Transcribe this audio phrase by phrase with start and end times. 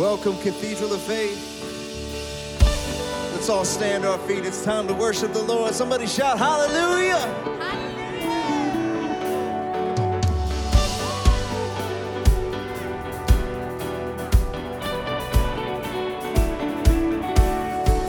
[0.00, 1.60] Welcome, Cathedral of Faith.
[3.34, 4.46] Let's all stand our feet.
[4.46, 5.74] It's time to worship the Lord.
[5.74, 7.18] Somebody shout, Hallelujah!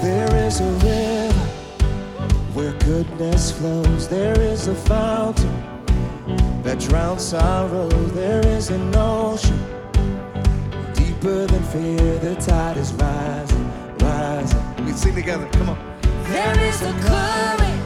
[0.02, 1.34] There is a river
[2.54, 4.08] where goodness flows.
[4.08, 5.52] There is a fountain
[6.64, 7.90] that drowns sorrow.
[7.90, 9.71] There is an ocean
[11.22, 14.86] deeper than fear, the tide is rising, rising.
[14.86, 16.00] We sing together, come on.
[16.24, 17.81] There is a current.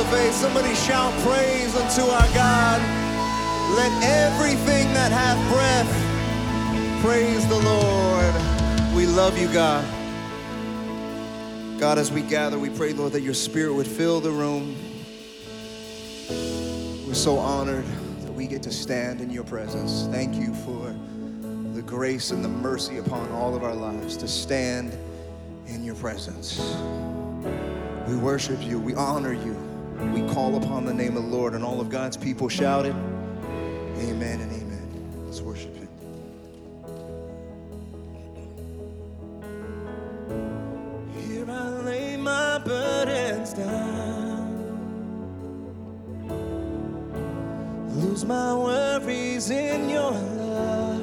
[0.00, 0.32] elevate.
[0.32, 2.80] Somebody shout praise unto our God.
[3.76, 8.94] Let everything that hath breath praise the Lord.
[8.94, 9.84] We love you, God.
[11.78, 14.74] God, as we gather, we pray, Lord, that your spirit would fill the room.
[17.06, 17.84] We're so honored
[18.22, 20.06] that we get to stand in your presence.
[20.10, 20.94] Thank you for
[21.74, 24.96] the grace and the mercy upon all of our lives to stand
[25.66, 26.58] in your presence.
[28.08, 29.56] We worship you, we honor you,
[30.08, 32.94] we call upon the name of the Lord, and all of God's people shouted,
[33.98, 35.24] Amen and amen.
[35.26, 35.88] Let's worship Him.
[41.14, 44.66] Here I lay my burdens down,
[47.94, 51.02] lose my worries in your love,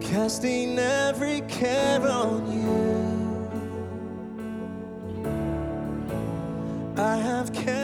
[0.00, 2.93] casting every care on you
[7.44, 7.83] I've kept.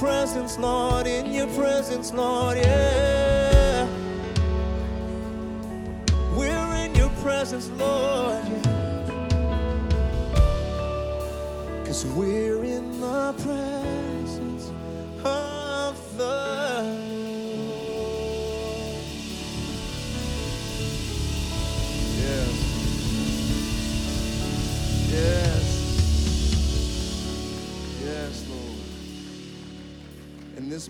[0.00, 3.86] Presence, Lord, in your presence, Lord, yeah.
[6.34, 8.62] We're in your presence, Lord, yeah.
[11.84, 13.79] Cause we're in the presence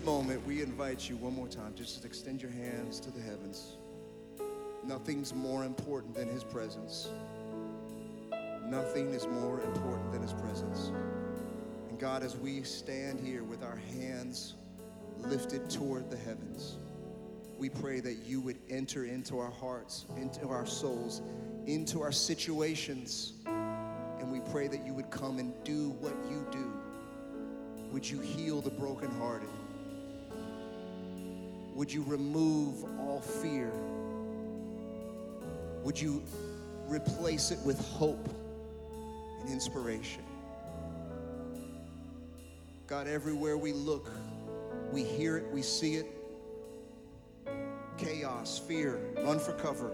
[0.03, 3.77] moment, we invite you one more time just to extend your hands to the heavens.
[4.83, 7.09] Nothing's more important than His presence.
[8.65, 10.91] Nothing is more important than His presence.
[11.89, 14.55] And God, as we stand here with our hands
[15.19, 16.77] lifted toward the heavens,
[17.59, 21.21] we pray that you would enter into our hearts, into our souls,
[21.67, 23.33] into our situations.
[23.45, 26.73] And we pray that you would come and do what you do.
[27.91, 29.49] Would you heal the brokenhearted?
[31.75, 33.71] Would you remove all fear?
[35.83, 36.23] Would you
[36.87, 38.29] replace it with hope
[39.41, 40.23] and inspiration?
[42.87, 44.11] God, everywhere we look,
[44.91, 46.07] we hear it, we see it
[47.97, 49.91] chaos, fear, run for cover.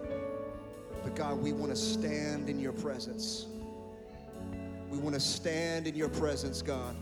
[1.03, 3.47] But God, we want to stand in your presence.
[4.89, 6.95] We want to stand in your presence, God,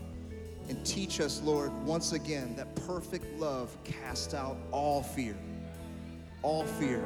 [0.68, 5.36] and teach us, Lord, once again that perfect love casts out all fear.
[6.42, 7.02] All fear.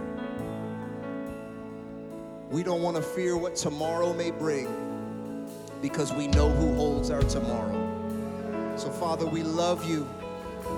[2.51, 5.47] We don't want to fear what tomorrow may bring
[5.81, 8.77] because we know who holds our tomorrow.
[8.77, 10.09] So, Father, we love you.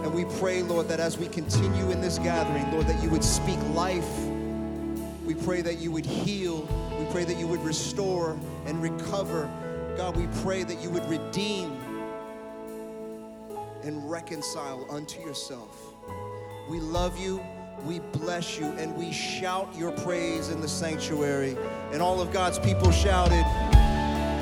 [0.02, 3.22] And we pray, Lord, that as we continue in this gathering, Lord, that you would
[3.22, 4.08] speak life.
[5.24, 6.62] We pray that you would heal.
[6.98, 9.48] We pray that you would restore and recover.
[9.96, 11.78] God, we pray that you would redeem
[13.82, 15.94] and reconcile unto yourself.
[16.68, 17.44] We love you,
[17.84, 21.56] we bless you, and we shout your praise in the sanctuary.
[21.92, 23.44] And all of God's people shouted,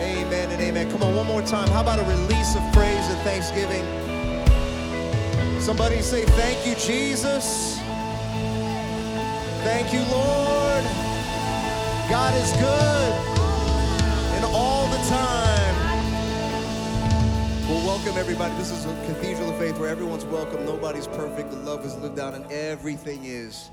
[0.01, 0.91] Amen and amen.
[0.91, 1.69] Come on, one more time.
[1.69, 3.85] How about a release of praise and thanksgiving?
[5.61, 7.79] Somebody say, Thank you, Jesus.
[9.63, 10.85] Thank you, Lord.
[12.09, 13.13] God is good
[14.37, 15.50] and all the time.
[17.71, 18.53] Well, welcome everybody.
[18.57, 20.65] This is a Cathedral of Faith where everyone's welcome.
[20.65, 21.53] Nobody's perfect.
[21.53, 23.71] The love is lived out, and everything is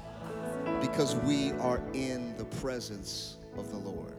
[0.80, 4.13] because we are in the presence of the Lord.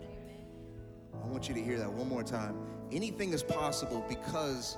[1.23, 2.57] I want you to hear that one more time.
[2.91, 4.77] Anything is possible because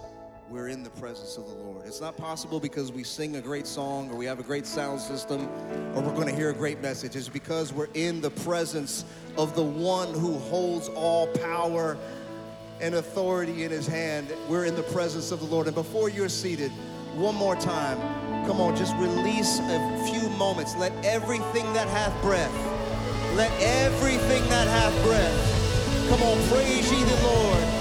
[0.51, 1.87] we're in the presence of the Lord.
[1.87, 5.01] It's not possible because we sing a great song or we have a great sound
[5.01, 5.49] system
[5.95, 7.17] or we're going to hear a great message.
[7.17, 9.07] It's because we're in the presence
[9.39, 11.97] of the one who holds all power
[12.81, 14.33] and authority in his hand.
[14.49, 15.67] We're in the presence of the Lord.
[15.67, 16.71] And before you're seated,
[17.15, 17.99] one more time,
[18.47, 20.77] come on, just release a few moments.
[20.77, 22.55] Let everything that hath breath,
[23.37, 27.81] let everything that hath breath, come on, praise ye the Lord.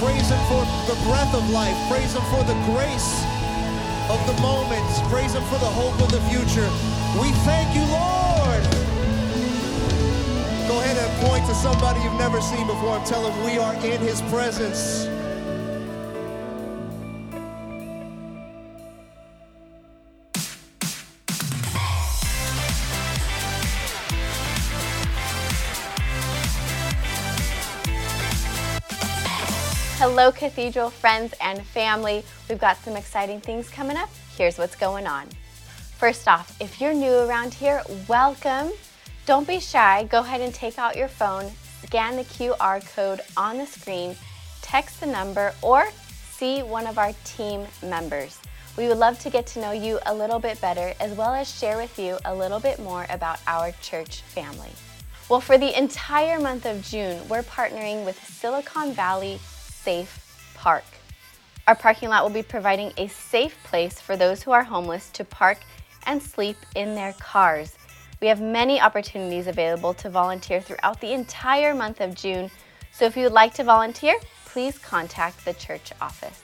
[0.00, 1.76] Praise Him for the breath of life.
[1.90, 3.20] Praise Him for the grace
[4.08, 4.98] of the moments.
[5.12, 6.68] Praise Him for the hope of the future.
[7.20, 8.29] We thank you, Lord.
[10.70, 13.74] Go ahead and point to somebody you've never seen before and tell them we are
[13.84, 15.08] in His presence.
[29.98, 32.22] Hello, Cathedral friends and family.
[32.48, 34.08] We've got some exciting things coming up.
[34.36, 35.26] Here's what's going on.
[35.98, 38.70] First off, if you're new around here, welcome.
[39.30, 40.02] Don't be shy.
[40.10, 41.52] Go ahead and take out your phone,
[41.84, 44.16] scan the QR code on the screen,
[44.60, 45.86] text the number, or
[46.32, 48.40] see one of our team members.
[48.76, 51.48] We would love to get to know you a little bit better, as well as
[51.48, 54.72] share with you a little bit more about our church family.
[55.28, 60.82] Well, for the entire month of June, we're partnering with Silicon Valley Safe Park.
[61.68, 65.24] Our parking lot will be providing a safe place for those who are homeless to
[65.24, 65.58] park
[66.04, 67.76] and sleep in their cars.
[68.20, 72.50] We have many opportunities available to volunteer throughout the entire month of June.
[72.92, 76.42] So if you would like to volunteer, please contact the church office.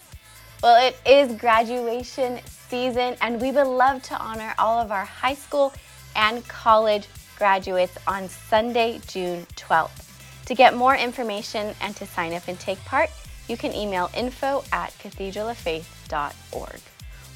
[0.63, 5.35] Well, it is graduation season, and we would love to honor all of our high
[5.35, 5.75] school
[6.15, 10.05] and college graduates on Sunday, June 12th.
[10.47, 13.11] To get more information and to sign up and take part,
[13.49, 16.81] you can email info at cathedraloffaith.org.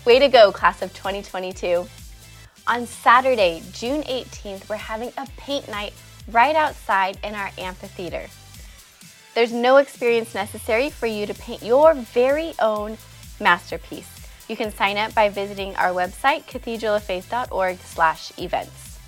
[0.06, 1.86] Way to go, class of 2022.
[2.66, 5.94] On Saturday, June 18th, we're having a paint night
[6.30, 8.26] right outside in our amphitheater.
[9.34, 12.98] There's no experience necessary for you to paint your very own
[13.40, 14.08] masterpiece.
[14.48, 18.98] You can sign up by visiting our website, cathedraloffaith.org/events.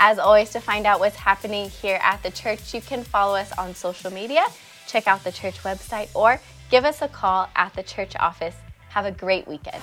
[0.00, 3.52] As always, to find out what's happening here at the church, you can follow us
[3.58, 4.46] on social media,
[4.86, 8.54] check out the church website, or give us a call at the church office.
[8.90, 9.82] Have a great weekend.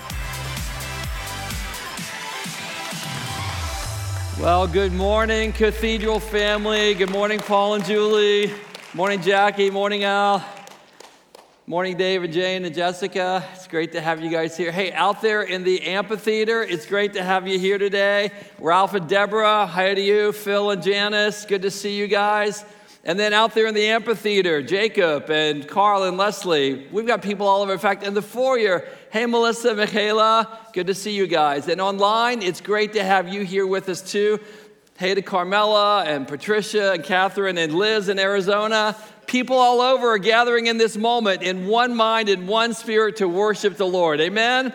[4.37, 6.93] Well, good morning, Cathedral family.
[6.93, 8.51] Good morning, Paul and Julie.
[8.93, 9.69] Morning, Jackie.
[9.69, 10.43] Morning, Al.
[11.65, 13.47] Morning, Dave and Jane and Jessica.
[13.53, 14.73] It's great to have you guys here.
[14.73, 18.29] Hey, out there in the amphitheater, it's great to have you here today.
[18.59, 20.33] Ralph and Deborah, hi to you.
[20.33, 22.65] Phil and Janice, good to see you guys.
[23.05, 26.87] And then out there in the amphitheater, Jacob and Carl and Leslie.
[26.91, 27.71] We've got people all over.
[27.71, 31.69] In fact, in the foyer, hey, Melissa, Michaela, good to see you guys.
[31.69, 34.41] And online, it's great to have you here with us too.
[34.97, 38.93] Hey to Carmela and Patricia and Catherine and Liz in Arizona.
[39.25, 43.29] People all over are gathering in this moment in one mind and one spirit to
[43.29, 44.19] worship the Lord.
[44.19, 44.73] Amen?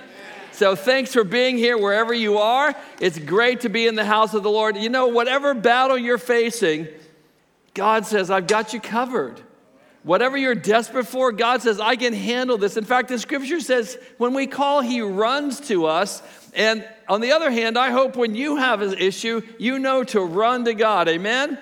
[0.53, 2.75] So thanks for being here wherever you are.
[2.99, 4.79] It's great to be in the house of the Lord.
[4.79, 6.89] You know, whatever battle you're facing,
[7.75, 9.43] God says, I've got you covered.
[10.03, 12.77] Whatever you're desperate for, God says, I can handle this.
[12.77, 16.23] In fact, the scripture says, when we call, He runs to us.
[16.55, 20.21] And on the other hand, I hope when you have an issue, you know to
[20.21, 21.09] run to God.
[21.09, 21.59] Amen?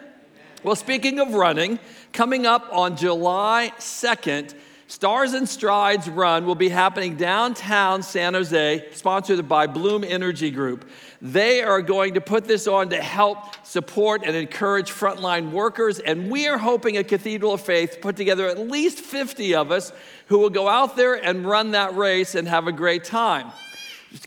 [0.62, 1.79] Well, speaking of running,
[2.12, 4.55] coming up on July 2nd,
[4.90, 10.88] Stars and Strides Run will be happening downtown San Jose, sponsored by Bloom Energy Group.
[11.20, 16.31] They are going to put this on to help support and encourage frontline workers, and
[16.31, 19.92] we are hoping a Cathedral of Faith put together at least 50 of us
[20.29, 23.53] who will go out there and run that race and have a great time.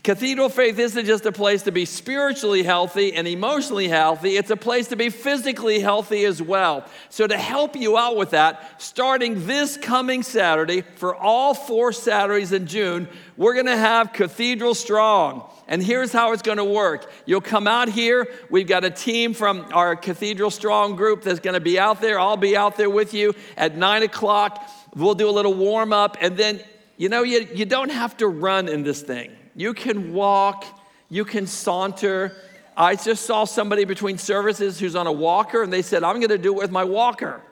[0.04, 4.56] Cathedral faith isn't just a place to be spiritually healthy and emotionally healthy, it's a
[4.56, 6.86] place to be physically healthy as well.
[7.08, 12.52] So, to help you out with that, starting this coming Saturday, for all four Saturdays
[12.52, 15.48] in June, we're gonna have Cathedral Strong.
[15.66, 19.66] And here's how it's gonna work you'll come out here, we've got a team from
[19.72, 22.20] our Cathedral Strong group that's gonna be out there.
[22.20, 24.64] I'll be out there with you at nine o'clock.
[24.94, 26.60] We'll do a little warm up, and then
[26.96, 29.32] you know, you, you don't have to run in this thing.
[29.54, 30.64] You can walk,
[31.08, 32.34] you can saunter.
[32.76, 36.38] I just saw somebody between services who's on a walker, and they said, I'm gonna
[36.38, 37.42] do it with my walker.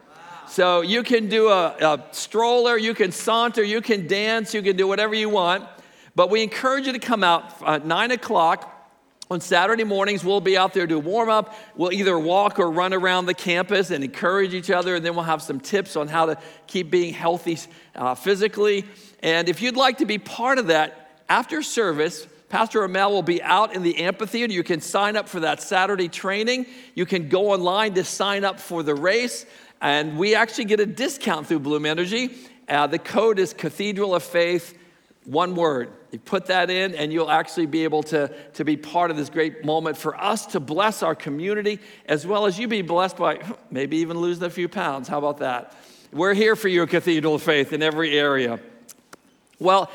[0.48, 4.76] So you can do a, a, stroller, you can saunter, you can dance, you can
[4.76, 5.68] do whatever you want.
[6.16, 8.76] But we encourage you to come out at nine o'clock.
[9.30, 11.54] On Saturday mornings, we'll be out there to warm up.
[11.76, 15.22] We'll either walk or run around the campus and encourage each other, and then we'll
[15.22, 17.56] have some tips on how to keep being healthy
[17.94, 18.86] uh, physically.
[19.22, 20.99] And if you'd like to be part of that,
[21.30, 24.52] after service, Pastor Amel will be out in the amphitheater.
[24.52, 26.66] You can sign up for that Saturday training.
[26.96, 29.46] You can go online to sign up for the race.
[29.80, 32.34] And we actually get a discount through Bloom Energy.
[32.68, 34.76] Uh, the code is Cathedral of Faith,
[35.24, 35.92] one word.
[36.10, 39.30] You put that in, and you'll actually be able to, to be part of this
[39.30, 43.40] great moment for us to bless our community, as well as you be blessed by
[43.70, 45.06] maybe even losing a few pounds.
[45.06, 45.76] How about that?
[46.12, 48.58] We're here for you, Cathedral of Faith, in every area.
[49.60, 49.90] Well,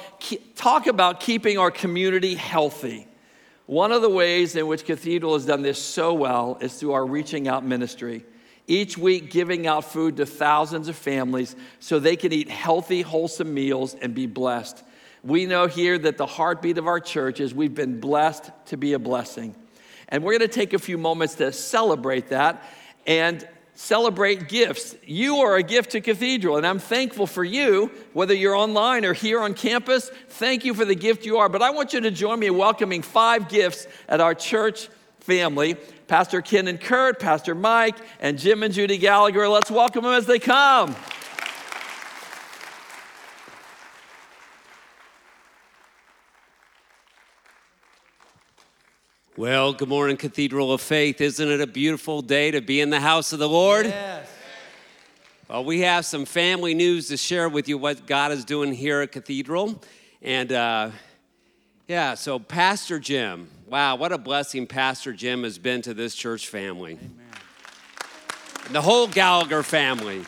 [0.53, 3.07] talk about keeping our community healthy.
[3.65, 7.05] One of the ways in which Cathedral has done this so well is through our
[7.05, 8.23] reaching out ministry.
[8.67, 13.51] Each week, giving out food to thousands of families so they can eat healthy, wholesome
[13.51, 14.83] meals and be blessed.
[15.23, 18.93] We know here that the heartbeat of our church is we've been blessed to be
[18.93, 19.55] a blessing.
[20.09, 22.63] And we're going to take a few moments to celebrate that.
[23.07, 24.95] And celebrate gifts.
[25.05, 29.13] You are a gift to Cathedral, and I'm thankful for you, whether you're online or
[29.13, 30.09] here on campus.
[30.29, 31.49] Thank you for the gift you are.
[31.49, 35.75] But I want you to join me in welcoming five gifts at our church family
[36.07, 39.49] Pastor Ken and Kurt, Pastor Mike, and Jim and Judy Gallagher.
[39.49, 40.95] Let's welcome them as they come.
[49.37, 51.19] Well, good morning, Cathedral of Faith.
[51.19, 53.85] Isn't it a beautiful day to be in the house of the Lord?
[53.85, 54.29] Yes.
[55.49, 59.01] Well, we have some family news to share with you what God is doing here
[59.01, 59.83] at Cathedral.
[60.21, 60.91] And uh,
[61.85, 66.47] yeah, so Pastor Jim, Wow, what a blessing Pastor Jim has been to this church
[66.47, 66.97] family.
[68.67, 70.23] And the whole Gallagher family.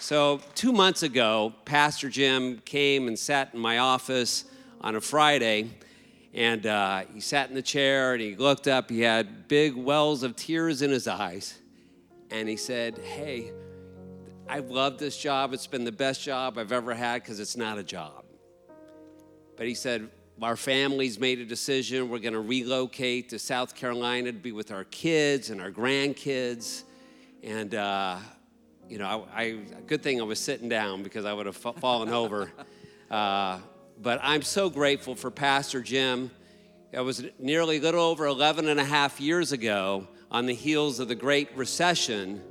[0.00, 4.46] So, two months ago, Pastor Jim came and sat in my office
[4.80, 5.70] on a Friday,
[6.34, 8.88] and uh, he sat in the chair and he looked up.
[8.88, 11.58] He had big wells of tears in his eyes,
[12.30, 13.52] and he said, Hey,
[14.48, 15.52] I love this job.
[15.52, 18.24] It's been the best job I've ever had because it's not a job.
[19.56, 20.08] But he said,
[20.40, 22.08] Our family's made a decision.
[22.08, 26.84] We're going to relocate to South Carolina to be with our kids and our grandkids.
[27.42, 28.16] And, uh,
[28.88, 29.50] you know, I, I,
[29.86, 32.50] good thing I was sitting down because I would have fa- fallen over.
[33.10, 33.58] Uh,
[34.02, 36.32] but I'm so grateful for Pastor Jim.
[36.90, 40.98] It was nearly a little over 11 and a half years ago, on the heels
[40.98, 42.42] of the Great Recession,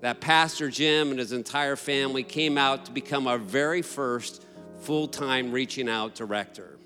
[0.00, 4.44] that Pastor Jim and his entire family came out to become our very first
[4.80, 6.78] full time reaching out director.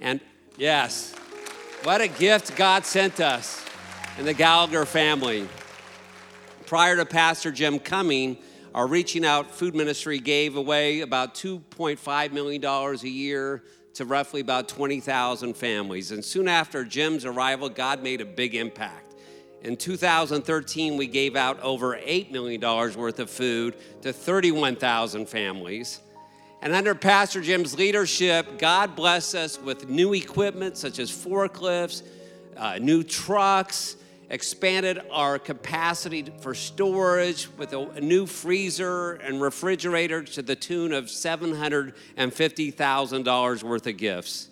[0.00, 0.20] And
[0.58, 1.14] yes,
[1.82, 3.64] what a gift God sent us
[4.18, 5.48] and the Gallagher family.
[6.66, 8.38] Prior to Pastor Jim coming,
[8.76, 13.62] our Reaching Out food ministry gave away about $2.5 million a year
[13.94, 16.10] to roughly about 20,000 families.
[16.10, 19.14] And soon after Jim's arrival, God made a big impact.
[19.62, 26.00] In 2013, we gave out over $8 million worth of food to 31,000 families.
[26.60, 32.02] And under Pastor Jim's leadership, God blessed us with new equipment such as forklifts,
[32.58, 33.96] uh, new trucks,
[34.28, 41.04] expanded our capacity for storage with a, new freezer and refrigerator to the tune of
[41.04, 44.48] $750,000 worth of gifts.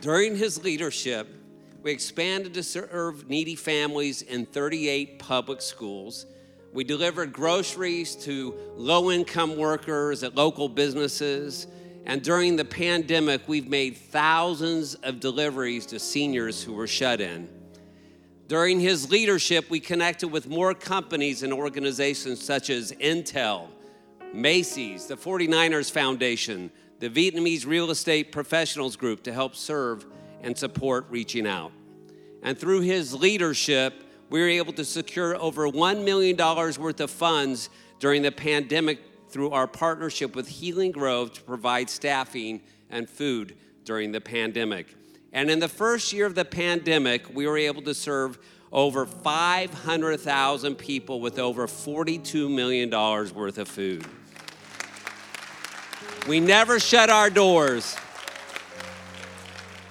[0.00, 1.26] During his leadership,
[1.82, 6.26] we expanded to serve needy families in 38 public schools.
[6.72, 11.66] We delivered groceries to low income workers at local businesses.
[12.08, 17.50] And during the pandemic, we've made thousands of deliveries to seniors who were shut in.
[18.48, 23.68] During his leadership, we connected with more companies and organizations such as Intel,
[24.32, 30.06] Macy's, the 49ers Foundation, the Vietnamese Real Estate Professionals Group to help serve
[30.40, 31.72] and support reaching out.
[32.42, 37.68] And through his leadership, we were able to secure over $1 million worth of funds
[38.00, 44.12] during the pandemic through our partnership with Healing Grove to provide staffing and food during
[44.12, 44.94] the pandemic.
[45.32, 48.38] And in the first year of the pandemic, we were able to serve
[48.72, 54.04] over 500,000 people with over $42 million worth of food.
[56.26, 57.96] We never shut our doors.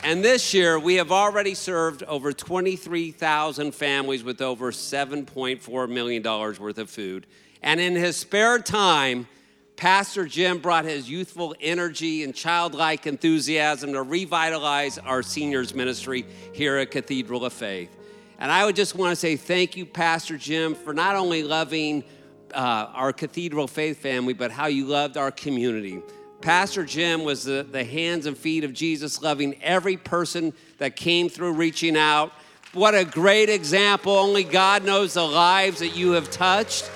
[0.03, 6.77] And this year, we have already served over 23,000 families with over $7.4 million worth
[6.77, 7.27] of food.
[7.67, 9.27] And in his spare time,
[9.75, 16.77] Pastor Jim brought his youthful energy and childlike enthusiasm to revitalize our seniors ministry here
[16.77, 17.93] at Cathedral of Faith.
[18.39, 22.05] And I would just want to say thank you, Pastor Jim, for not only loving
[22.53, 25.99] uh, our Cathedral Faith family, but how you loved our community.
[26.39, 31.27] Pastor Jim was the, the hands and feet of Jesus, loving every person that came
[31.27, 32.31] through reaching out.
[32.71, 34.13] What a great example.
[34.13, 36.89] Only God knows the lives that you have touched.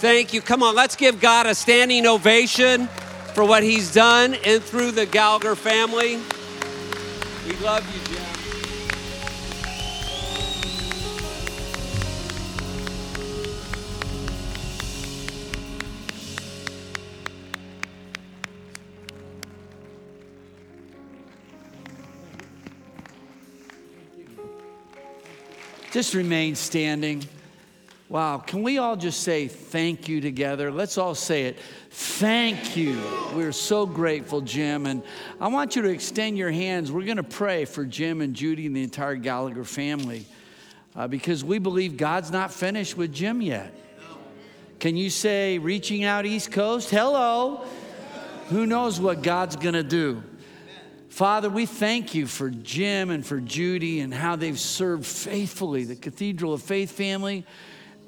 [0.00, 0.40] Thank you.
[0.40, 2.86] Come on, let's give God a standing ovation
[3.34, 6.18] for what he's done and through the Gallagher family.
[7.46, 8.24] We love you, Jim.
[25.92, 27.28] Just remain standing.
[28.10, 30.72] Wow, can we all just say thank you together?
[30.72, 31.60] Let's all say it.
[31.90, 33.00] Thank you.
[33.36, 34.86] We're so grateful, Jim.
[34.86, 35.04] And
[35.40, 36.90] I want you to extend your hands.
[36.90, 40.26] We're going to pray for Jim and Judy and the entire Gallagher family
[40.96, 43.72] uh, because we believe God's not finished with Jim yet.
[44.80, 46.90] Can you say, reaching out East Coast?
[46.90, 47.64] Hello.
[48.48, 50.20] Who knows what God's going to do?
[51.10, 55.94] Father, we thank you for Jim and for Judy and how they've served faithfully the
[55.94, 57.46] Cathedral of Faith family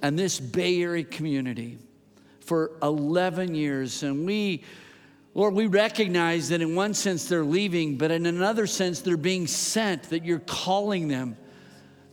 [0.02, 1.78] and this Bay Area community
[2.40, 4.02] for 11 years.
[4.02, 4.64] And we,
[5.34, 9.46] Lord, we recognize that in one sense they're leaving, but in another sense they're being
[9.46, 11.36] sent, that you're calling them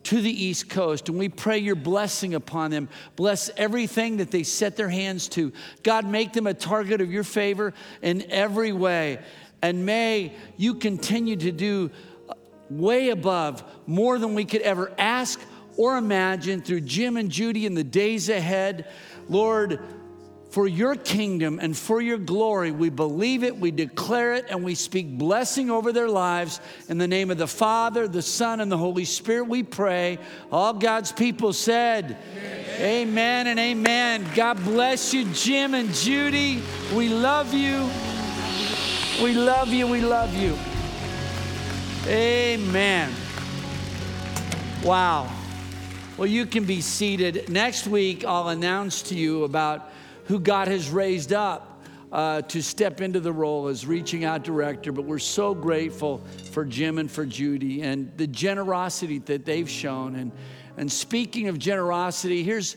[0.03, 1.09] to the East Coast.
[1.09, 2.89] And we pray your blessing upon them.
[3.15, 5.51] Bless everything that they set their hands to.
[5.83, 9.19] God, make them a target of your favor in every way.
[9.61, 11.91] And may you continue to do
[12.69, 15.41] way above, more than we could ever ask
[15.79, 18.85] or imagine through Jim and Judy in the days ahead.
[19.29, 19.79] Lord,
[20.49, 22.71] for your kingdom and for your glory.
[22.71, 26.59] We believe it, we declare it, and we speak blessing over their lives.
[26.89, 30.19] In the name of the Father, the Son, and the Holy Spirit, we pray.
[30.51, 34.25] All God's people said, Amen, amen and amen.
[34.35, 36.61] God bless you, Jim and Judy.
[36.93, 37.89] We love you.
[39.23, 39.87] We love you.
[39.87, 40.57] We love you.
[42.05, 43.13] Amen.
[44.83, 45.38] Wow.
[46.19, 47.47] Well, you can be seated.
[47.47, 49.89] Next week, I'll announce to you about
[50.25, 54.91] who God has raised up uh, to step into the role as reaching out director.
[54.91, 56.17] But we're so grateful
[56.51, 60.17] for Jim and for Judy and the generosity that they've shown.
[60.17, 60.33] And,
[60.75, 62.75] and speaking of generosity, here's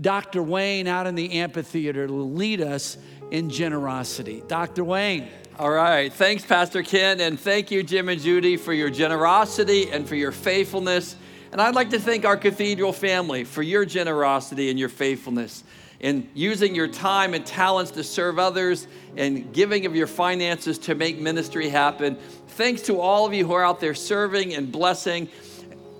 [0.00, 0.40] Dr.
[0.40, 2.98] Wayne out in the amphitheater to lead us
[3.32, 4.44] in generosity.
[4.46, 4.84] Dr.
[4.84, 5.28] Wayne.
[5.58, 6.12] All right.
[6.12, 7.18] Thanks, Pastor Ken.
[7.18, 11.16] And thank you, Jim and Judy, for your generosity and for your faithfulness.
[11.56, 15.64] And I'd like to thank our cathedral family for your generosity and your faithfulness
[16.00, 20.94] in using your time and talents to serve others and giving of your finances to
[20.94, 22.18] make ministry happen.
[22.48, 25.30] Thanks to all of you who are out there serving and blessing.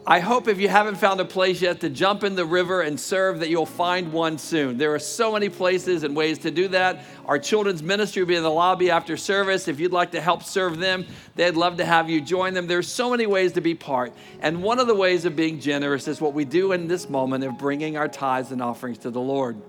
[0.09, 2.99] I hope if you haven't found a place yet to jump in the river and
[2.99, 4.79] serve, that you'll find one soon.
[4.79, 7.03] There are so many places and ways to do that.
[7.25, 9.67] Our children's ministry will be in the lobby after service.
[9.67, 12.69] If you'd like to help serve them, they'd love to have you join them.
[12.69, 14.13] There's so many ways to be part.
[14.39, 17.43] And one of the ways of being generous is what we do in this moment
[17.43, 19.61] of bringing our tithes and offerings to the Lord.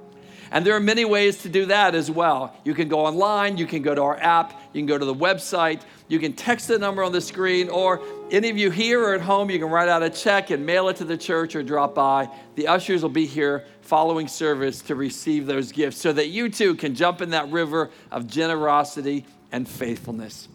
[0.51, 2.55] And there are many ways to do that as well.
[2.63, 5.15] You can go online, you can go to our app, you can go to the
[5.15, 9.13] website, you can text the number on the screen, or any of you here or
[9.13, 11.63] at home, you can write out a check and mail it to the church or
[11.63, 12.29] drop by.
[12.55, 16.75] The ushers will be here following service to receive those gifts so that you too
[16.75, 20.47] can jump in that river of generosity and faithfulness.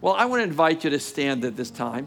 [0.00, 2.06] Well, I want to invite you to stand at this time.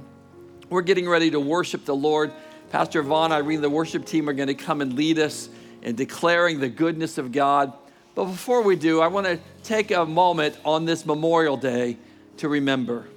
[0.70, 2.32] We're getting ready to worship the Lord.
[2.70, 5.50] Pastor Vaughn, Irene, the worship team are going to come and lead us
[5.84, 7.74] and declaring the goodness of God.
[8.16, 11.98] But before we do, I want to take a moment on this Memorial Day
[12.38, 13.08] to remember.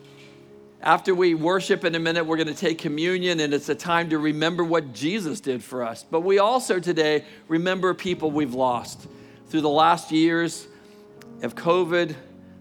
[0.82, 4.10] After we worship in a minute, we're going to take communion, and it's a time
[4.10, 6.04] to remember what Jesus did for us.
[6.04, 9.06] But we also today remember people we've lost
[9.48, 10.66] through the last years
[11.42, 12.14] of COVID,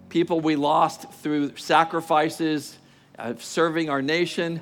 [0.09, 2.77] people we lost through sacrifices
[3.17, 4.61] of serving our nation,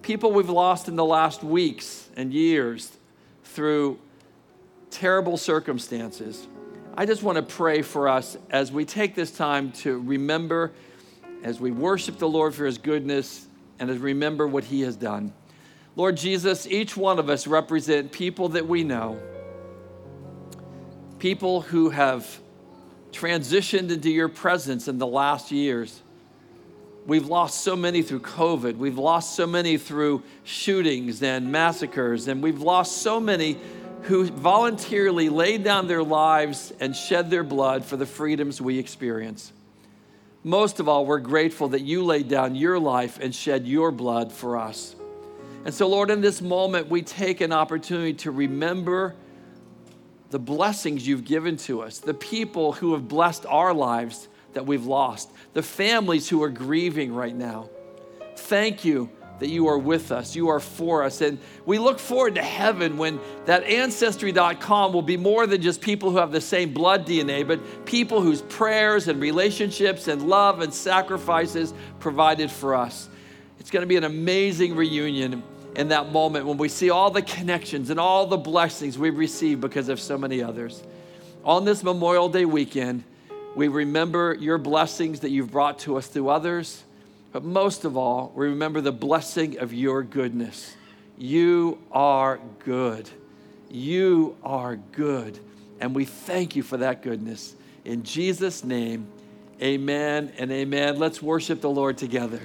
[0.00, 2.96] people we've lost in the last weeks and years
[3.44, 3.98] through
[4.90, 6.46] terrible circumstances.
[6.96, 10.72] I just want to pray for us as we take this time to remember,
[11.42, 13.46] as we worship the Lord for his goodness,
[13.78, 15.32] and as remember what he has done.
[15.94, 19.20] Lord Jesus, each one of us represent people that we know,
[21.18, 22.40] people who have
[23.12, 26.02] transitioned into your presence in the last years.
[27.06, 28.76] We've lost so many through COVID.
[28.76, 33.56] We've lost so many through shootings and massacres, and we've lost so many
[34.06, 39.52] who voluntarily laid down their lives and shed their blood for the freedoms we experience.
[40.44, 44.30] Most of all, we're grateful that you laid down your life and shed your blood
[44.30, 44.94] for us.
[45.64, 49.16] And so, Lord, in this moment, we take an opportunity to remember
[50.30, 54.86] the blessings you've given to us, the people who have blessed our lives that we've
[54.86, 57.68] lost, the families who are grieving right now.
[58.36, 61.20] Thank you that you are with us, you are for us.
[61.20, 66.10] And we look forward to heaven when that ancestry.com will be more than just people
[66.10, 70.72] who have the same blood DNA, but people whose prayers and relationships and love and
[70.72, 73.08] sacrifices provided for us.
[73.60, 75.42] It's going to be an amazing reunion
[75.74, 79.60] in that moment when we see all the connections and all the blessings we've received
[79.60, 80.82] because of so many others.
[81.44, 83.04] On this Memorial Day weekend,
[83.54, 86.82] we remember your blessings that you've brought to us through others
[87.32, 90.74] but most of all, we remember the blessing of your goodness.
[91.18, 93.08] You are good.
[93.70, 95.38] You are good.
[95.80, 97.54] And we thank you for that goodness.
[97.84, 99.06] In Jesus' name,
[99.62, 100.98] amen and amen.
[100.98, 102.40] Let's worship the Lord together.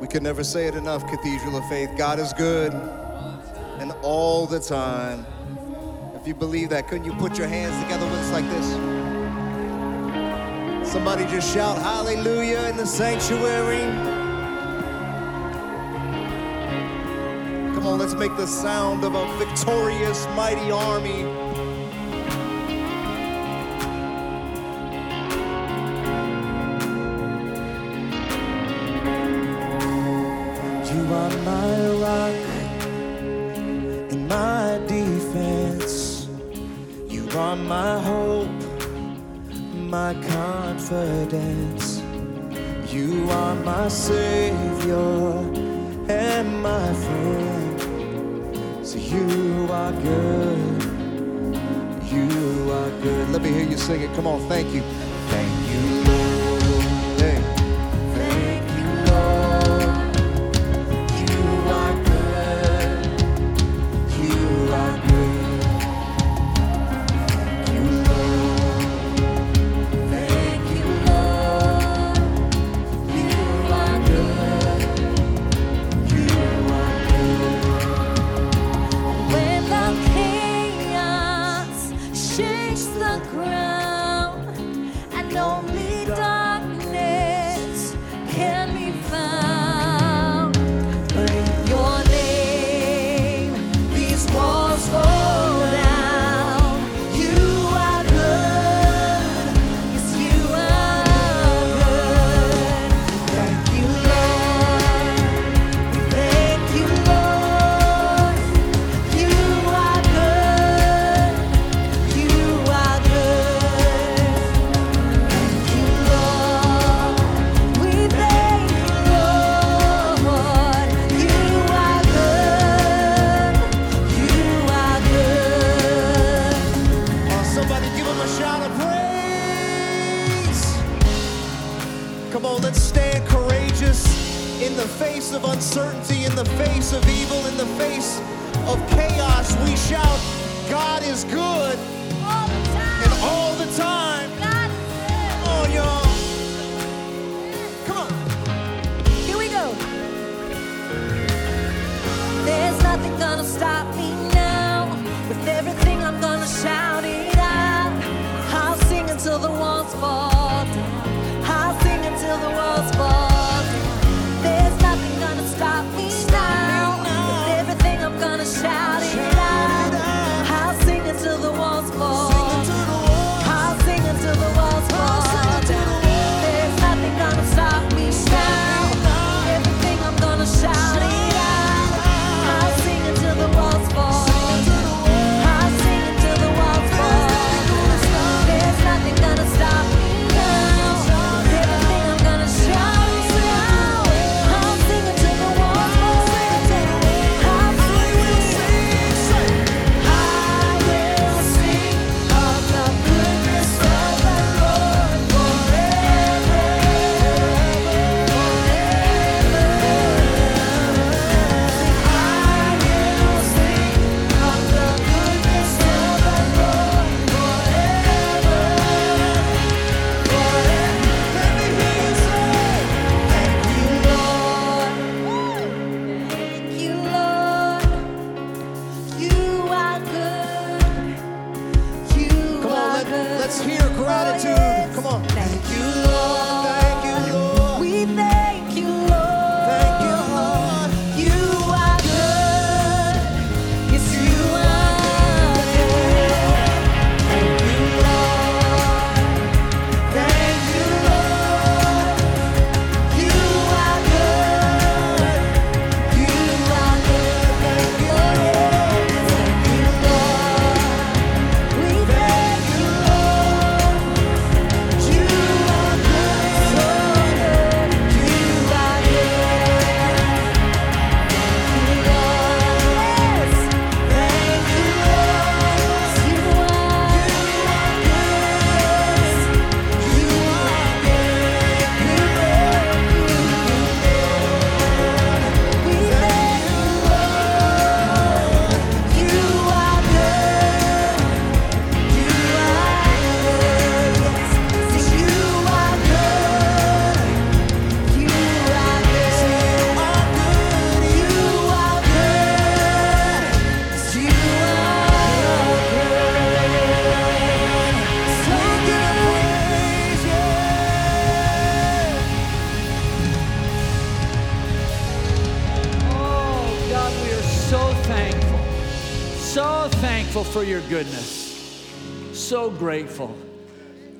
[0.00, 1.90] We can never say it enough, Cathedral of Faith.
[1.96, 5.26] God is good and all the time.
[6.14, 9.03] If you believe that, couldn't you put your hands together with us like this?
[10.94, 13.80] Somebody just shout hallelujah in the sanctuary.
[17.74, 21.22] Come on, let's make the sound of a victorious, mighty army.
[30.92, 32.36] You are my rock
[34.12, 36.28] and my defense.
[37.08, 38.43] You are my hope
[39.94, 42.02] my confidence.
[42.92, 45.38] You are my Savior
[46.08, 47.80] and my friend.
[48.84, 50.82] So you are good.
[52.14, 52.28] You
[52.78, 53.30] are good.
[53.30, 54.12] Let me hear you sing it.
[54.16, 54.82] Come on, thank you.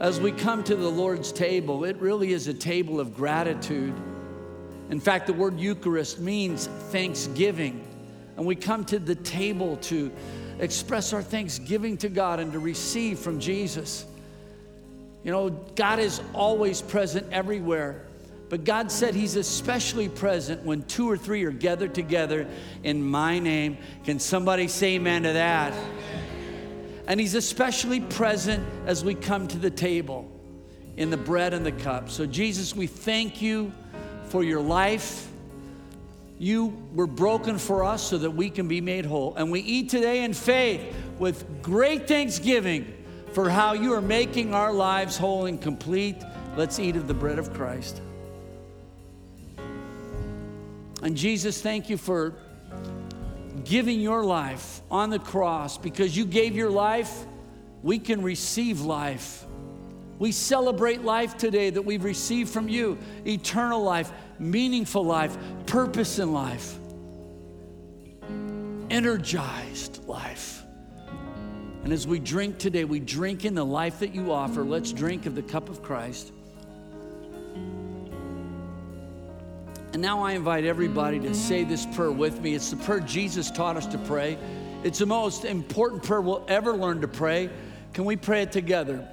[0.04, 3.94] as we come to the Lord's table, it really is a table of gratitude.
[4.90, 7.82] In fact, the word Eucharist means thanksgiving.
[8.36, 10.12] And we come to the table to
[10.58, 14.04] express our thanksgiving to God and to receive from Jesus.
[15.22, 18.04] You know, God is always present everywhere,
[18.50, 22.46] but God said He's especially present when two or three are gathered together
[22.82, 23.78] in my name.
[24.04, 25.72] Can somebody say amen to that?
[25.72, 26.33] Amen.
[27.06, 30.30] And He's especially present as we come to the table
[30.96, 32.10] in the bread and the cup.
[32.10, 33.72] So, Jesus, we thank you
[34.28, 35.28] for your life.
[36.38, 39.34] You were broken for us so that we can be made whole.
[39.36, 42.92] And we eat today in faith with great thanksgiving
[43.32, 46.16] for how you are making our lives whole and complete.
[46.56, 48.00] Let's eat of the bread of Christ.
[51.02, 52.34] And Jesus, thank you for
[53.64, 57.26] giving your life on the cross because you gave your life,
[57.82, 59.44] we can receive life.
[60.18, 65.36] We celebrate life today that we've received from you eternal life, meaningful life,
[65.66, 66.76] purpose in life,
[68.90, 70.62] energized life.
[71.82, 74.64] And as we drink today, we drink in the life that you offer.
[74.64, 76.32] Let's drink of the cup of Christ.
[79.94, 82.56] And now I invite everybody to say this prayer with me.
[82.56, 84.36] It's the prayer Jesus taught us to pray.
[84.82, 87.48] It's the most important prayer we'll ever learn to pray.
[87.92, 89.08] Can we pray it together?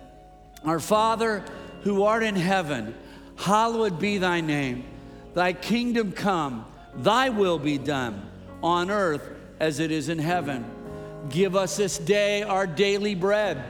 [0.66, 1.46] Our Father,
[1.84, 2.96] who art in heaven,
[3.36, 4.84] hallowed be thy name.
[5.36, 6.66] Thy kingdom come,
[6.96, 8.28] thy will be done
[8.64, 9.30] on earth
[9.60, 10.66] as it is in heaven.
[11.30, 13.64] Give us this day our daily bread,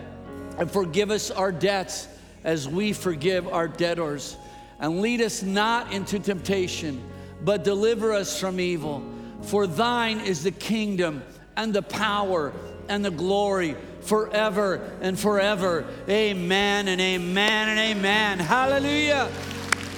[0.58, 2.08] and forgive us our debts
[2.46, 4.38] as we forgive our debtors.
[4.82, 7.02] And lead us not into temptation,
[7.44, 9.04] but deliver us from evil.
[9.44, 11.24] For thine is the kingdom
[11.56, 12.52] and the power
[12.90, 15.86] and the glory forever and forever.
[16.10, 18.40] Amen and amen and amen.
[18.40, 19.30] Hallelujah.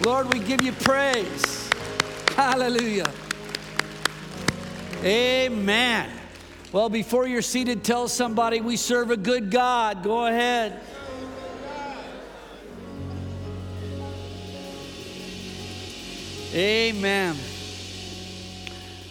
[0.05, 1.69] Lord, we give you praise.
[2.35, 3.11] Hallelujah.
[5.03, 6.09] Amen.
[6.71, 10.03] Well, before you're seated, tell somebody we serve a good God.
[10.03, 10.79] Go ahead.
[16.53, 17.35] Amen.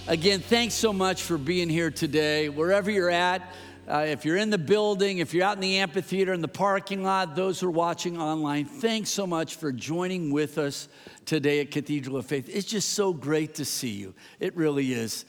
[0.07, 2.49] Again, thanks so much for being here today.
[2.49, 3.53] Wherever you're at,
[3.89, 7.03] uh, if you're in the building, if you're out in the amphitheater, in the parking
[7.03, 10.89] lot, those who are watching online, thanks so much for joining with us
[11.25, 12.49] today at Cathedral of Faith.
[12.49, 14.15] It's just so great to see you.
[14.39, 15.25] It really is.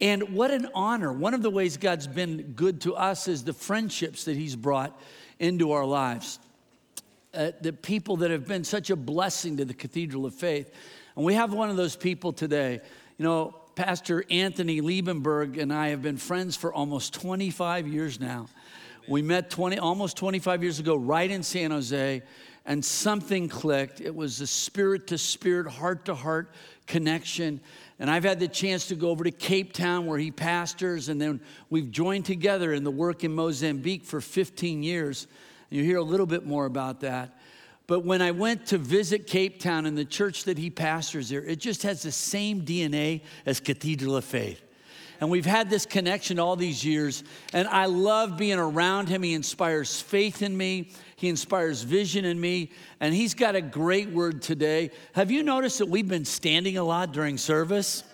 [0.00, 1.12] And what an honor.
[1.12, 4.96] One of the ways God's been good to us is the friendships that He's brought
[5.40, 6.38] into our lives.
[7.34, 10.72] Uh, the people that have been such a blessing to the Cathedral of Faith.
[11.16, 12.80] And we have one of those people today.
[13.16, 18.46] You know, Pastor Anthony Liebenberg and I have been friends for almost 25 years now.
[19.08, 22.22] We met 20, almost 25 years ago, right in San Jose,
[22.64, 24.00] and something clicked.
[24.00, 26.52] It was a spirit to spirit, heart to heart
[26.86, 27.60] connection.
[27.98, 31.20] And I've had the chance to go over to Cape Town where he pastors, and
[31.20, 31.40] then
[31.70, 35.28] we've joined together in the work in Mozambique for 15 years.
[35.70, 37.38] And you hear a little bit more about that.
[37.86, 41.44] But when I went to visit Cape Town and the church that he pastors there,
[41.44, 44.60] it just has the same DNA as Cathedral of Faith.
[45.20, 47.24] And we've had this connection all these years.
[47.52, 49.22] And I love being around him.
[49.22, 52.70] He inspires faith in me, he inspires vision in me.
[53.00, 54.90] And he's got a great word today.
[55.14, 58.04] Have you noticed that we've been standing a lot during service?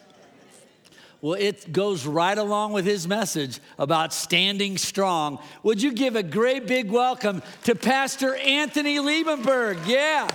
[1.23, 5.39] Well, it goes right along with his message about standing strong.
[5.63, 9.79] Would you give a great big welcome to Pastor Anthony Liebenberg?
[9.87, 10.29] Yeah.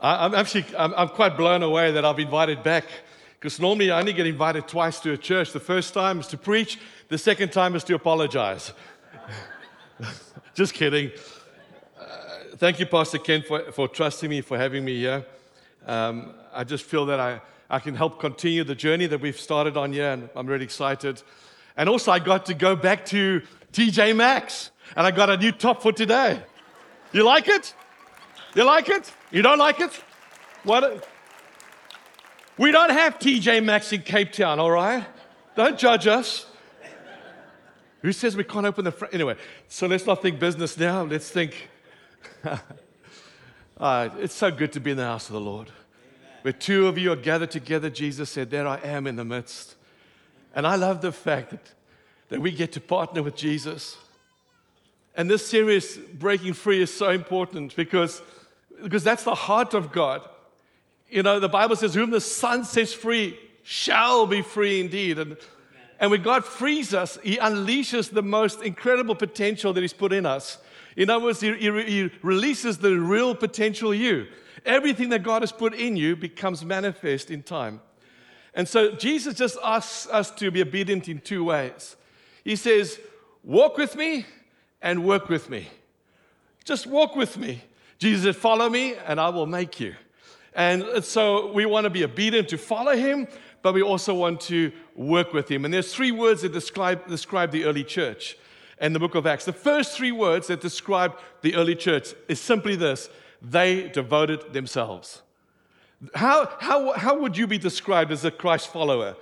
[0.00, 2.86] I'm actually I'm, I'm quite blown away that I've invited back
[3.38, 5.52] because normally I only get invited twice to a church.
[5.52, 8.72] The first time is to preach, the second time is to apologize.
[10.54, 11.12] Just kidding.
[12.62, 15.26] Thank you, Pastor Ken, for, for trusting me, for having me here.
[15.84, 19.76] Um, I just feel that I, I can help continue the journey that we've started
[19.76, 21.20] on here, and I'm really excited.
[21.76, 23.42] And also, I got to go back to
[23.72, 26.40] TJ Maxx, and I got a new top for today.
[27.12, 27.74] You like it?
[28.54, 29.12] You like it?
[29.32, 30.00] You don't like it?
[30.62, 31.04] What?
[32.58, 35.04] We don't have TJ Maxx in Cape Town, all right?
[35.56, 36.46] Don't judge us.
[38.02, 39.14] Who says we can't open the front?
[39.14, 39.34] Anyway,
[39.66, 41.02] so let's not think business now.
[41.02, 41.70] Let's think.
[43.78, 45.70] uh, it's so good to be in the house of the Lord.
[46.42, 49.76] Where two of you are gathered together, Jesus said, There I am in the midst.
[50.54, 51.72] And I love the fact that,
[52.28, 53.96] that we get to partner with Jesus.
[55.16, 58.22] And this series, Breaking Free, is so important because,
[58.82, 60.28] because that's the heart of God.
[61.08, 65.18] You know, the Bible says, Whom the Son sets free shall be free indeed.
[65.18, 65.36] And,
[66.00, 70.26] and when God frees us, He unleashes the most incredible potential that He's put in
[70.26, 70.58] us.
[70.96, 74.26] In other words, He, he, he releases the real potential you.
[74.64, 77.80] Everything that God has put in you becomes manifest in time.
[78.54, 81.96] And so Jesus just asks us to be obedient in two ways.
[82.44, 83.00] He says,
[83.44, 84.26] Walk with me
[84.80, 85.68] and work with me.
[86.64, 87.62] Just walk with me.
[87.98, 89.94] Jesus said, Follow me, and I will make you.
[90.54, 93.26] And so we want to be obedient to follow him,
[93.62, 95.64] but we also want to work with him.
[95.64, 98.36] And there's three words that describe, describe the early church
[98.82, 99.44] in the book of Acts.
[99.44, 103.08] The first three words that describe the early church is simply this
[103.40, 105.22] they devoted themselves.
[106.14, 109.16] How, how, how would you be described as a Christ follower?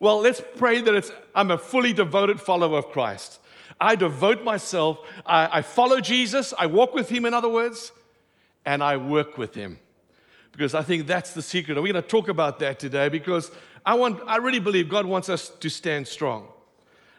[0.00, 3.40] Well, let's pray that it's, I'm a fully devoted follower of Christ.
[3.80, 7.92] I devote myself, I, I follow Jesus, I walk with him, in other words,
[8.64, 9.78] and I work with him.
[10.52, 11.76] Because I think that's the secret.
[11.76, 13.50] And we're going to talk about that today because
[13.84, 16.48] I, want, I really believe God wants us to stand strong.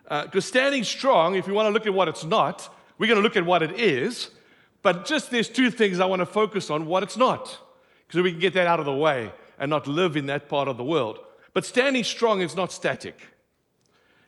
[0.05, 3.19] Because uh, standing strong, if you want to look at what it's not, we're going
[3.19, 4.29] to look at what it is.
[4.81, 7.57] But just there's two things I want to focus on what it's not,
[8.07, 10.67] because we can get that out of the way and not live in that part
[10.67, 11.19] of the world.
[11.53, 13.19] But standing strong is not static.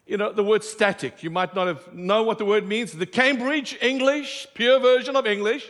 [0.07, 2.93] You know, the word static, you might not have know what the word means.
[2.93, 5.67] The Cambridge English, pure version of English,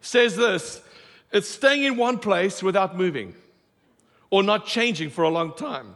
[0.00, 0.82] says this
[1.32, 3.34] it's staying in one place without moving
[4.30, 5.94] or not changing for a long time.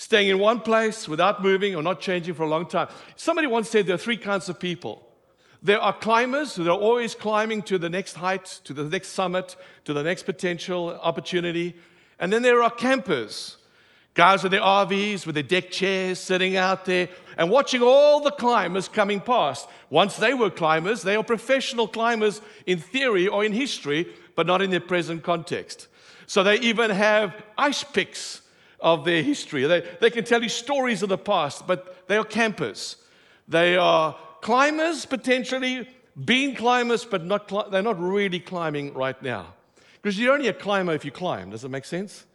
[0.00, 2.88] Staying in one place without moving or not changing for a long time.
[3.16, 5.06] Somebody once said there are three kinds of people.
[5.62, 9.56] There are climbers who are always climbing to the next height, to the next summit,
[9.84, 11.76] to the next potential opportunity.
[12.18, 13.58] And then there are campers,
[14.14, 18.30] guys with their RVs, with their deck chairs, sitting out there and watching all the
[18.30, 19.68] climbers coming past.
[19.90, 24.62] Once they were climbers, they are professional climbers in theory or in history, but not
[24.62, 25.88] in their present context.
[26.26, 28.40] So they even have ice picks
[28.82, 29.64] of their history.
[29.64, 32.96] They, they can tell you stories of the past, but they are campers.
[33.48, 35.88] They are climbers, potentially,
[36.24, 39.54] being climbers, but not they're not really climbing right now.
[40.02, 41.50] Because you're only a climber if you climb.
[41.50, 42.26] Does that make sense?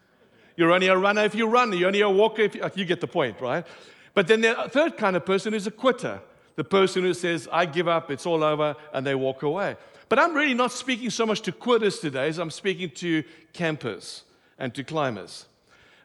[0.56, 1.74] You're only a runner if you run.
[1.74, 3.66] You're only a walker if you, you get the point, right?
[4.14, 6.22] But then the third kind of person is a quitter.
[6.56, 9.76] The person who says, I give up, it's all over, and they walk away.
[10.08, 14.24] But I'm really not speaking so much to quitters today as I'm speaking to campers
[14.58, 15.48] and to climbers.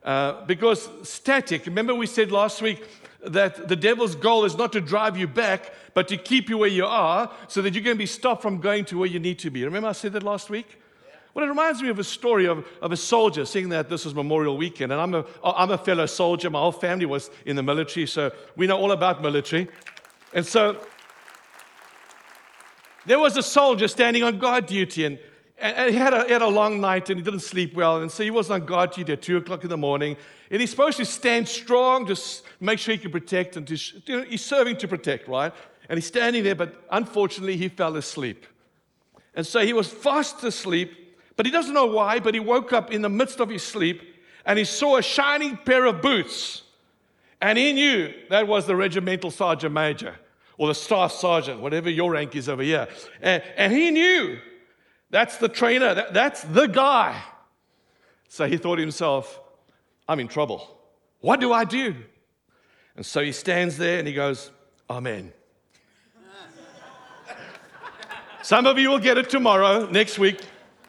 [0.03, 2.87] Uh, because static, remember we said last week
[3.23, 6.69] that the devil's goal is not to drive you back, but to keep you where
[6.69, 9.51] you are so that you can be stopped from going to where you need to
[9.51, 9.65] be.
[9.65, 10.81] Remember I said that last week?
[11.35, 14.15] Well, it reminds me of a story of, of a soldier, seeing that this was
[14.15, 14.91] Memorial Weekend.
[14.91, 16.51] And I'm a, I'm a fellow soldier.
[16.51, 19.69] My whole family was in the military, so we know all about military.
[20.33, 20.85] And so
[23.07, 25.19] there was a soldier standing on guard duty, and
[25.61, 28.01] and he had, a, he had a long night and he didn't sleep well.
[28.01, 30.17] And so he was on guard duty at 2 o'clock in the morning.
[30.51, 33.57] And he's supposed to stand strong, just make sure he can protect.
[33.57, 35.53] And to, you know, he's serving to protect, right?
[35.89, 38.47] And he's standing there, but unfortunately, he fell asleep.
[39.35, 42.21] And so he was fast asleep, but he doesn't know why.
[42.21, 44.03] But he woke up in the midst of his sleep
[44.47, 46.63] and he saw a shining pair of boots.
[47.41, 50.17] And he knew that was the regimental sergeant major
[50.57, 52.89] or the staff sergeant, whatever your rank is over here.
[53.23, 54.39] And, and he knew
[55.11, 55.95] that's the trainer.
[55.95, 57.21] That, that's the guy.
[58.29, 59.41] So he thought to himself,
[60.09, 60.79] I'm in trouble.
[61.21, 61.97] What do I do?
[62.97, 64.51] And so he stands there and he goes,
[64.89, 65.33] Amen.
[68.43, 70.41] Some of you will get it tomorrow, next week.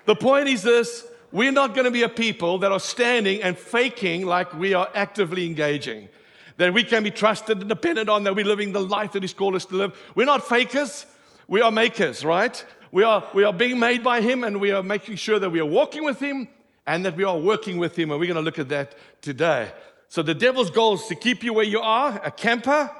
[0.05, 3.57] The point is this we're not going to be a people that are standing and
[3.57, 6.09] faking like we are actively engaging,
[6.57, 9.33] that we can be trusted and dependent on, that we're living the life that He's
[9.33, 9.97] called us to live.
[10.13, 11.05] We're not fakers,
[11.47, 12.63] we are makers, right?
[12.91, 15.59] We are, we are being made by Him and we are making sure that we
[15.59, 16.47] are walking with Him
[16.85, 18.11] and that we are working with Him.
[18.11, 19.71] And we're going to look at that today.
[20.09, 22.91] So the devil's goal is to keep you where you are, a camper,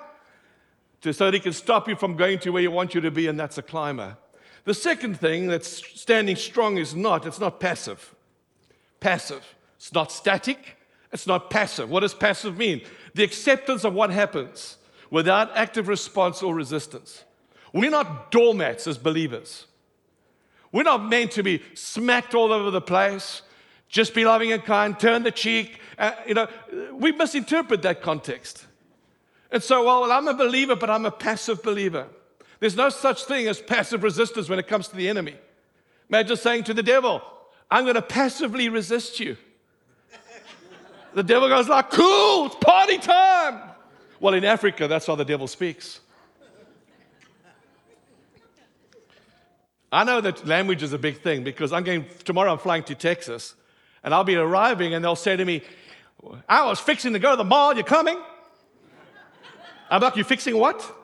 [1.02, 3.12] to, so that he can stop you from going to where he wants you to
[3.12, 4.18] be, and that's a climber.
[4.64, 8.16] The second thing that's standing strong is not, it's not passive.
[9.00, 9.44] Passive.
[9.78, 10.78] It's not static.
[11.12, 11.90] It's not passive.
[11.90, 12.82] What does passive mean?
[13.16, 14.78] The acceptance of what happens
[15.10, 17.26] without active response or resistance.
[17.74, 19.66] We're not doormats as believers.
[20.72, 23.42] We're not meant to be smacked all over the place.
[23.90, 25.80] Just be loving and kind, turn the cheek.
[25.98, 26.48] Uh, you know,
[26.94, 28.66] we misinterpret that context.
[29.52, 32.08] And so, well, well, I'm a believer, but I'm a passive believer.
[32.60, 35.36] There's no such thing as passive resistance when it comes to the enemy.
[36.10, 37.22] Imagine saying to the devil,
[37.70, 39.38] I'm going to passively resist you.
[41.14, 43.62] The devil goes like, cool, it's party time.
[44.20, 46.01] Well, in Africa, that's how the devil speaks.
[49.92, 52.96] I know that language is a big thing because I'm going, tomorrow I'm flying to
[52.96, 53.56] Texas
[54.04, 55.64] and I'll be arriving and they'll say to me,
[56.48, 58.18] I was fixing to go to the mall, you coming?
[59.90, 60.98] I'm like, you fixing what?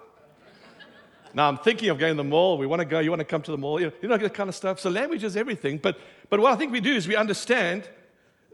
[1.33, 2.57] Now I'm thinking of going to the mall.
[2.57, 2.99] We want to go.
[2.99, 3.79] You want to come to the mall?
[3.79, 4.79] You know, you know that kind of stuff.
[4.79, 5.77] So language is everything.
[5.77, 7.87] But, but what I think we do is we understand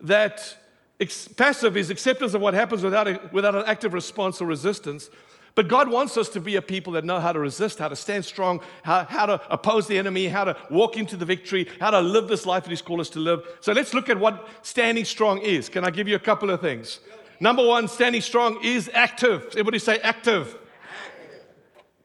[0.02, 0.58] that
[1.00, 5.10] ex- passive is acceptance of what happens without, a, without an active response or resistance.
[5.56, 7.96] But God wants us to be a people that know how to resist, how to
[7.96, 11.92] stand strong, how, how to oppose the enemy, how to walk into the victory, how
[11.92, 13.46] to live this life that He's called us to live.
[13.62, 15.70] So let's look at what standing strong is.
[15.70, 17.00] Can I give you a couple of things?
[17.40, 19.48] Number one, standing strong is active.
[19.52, 20.58] Everybody say active.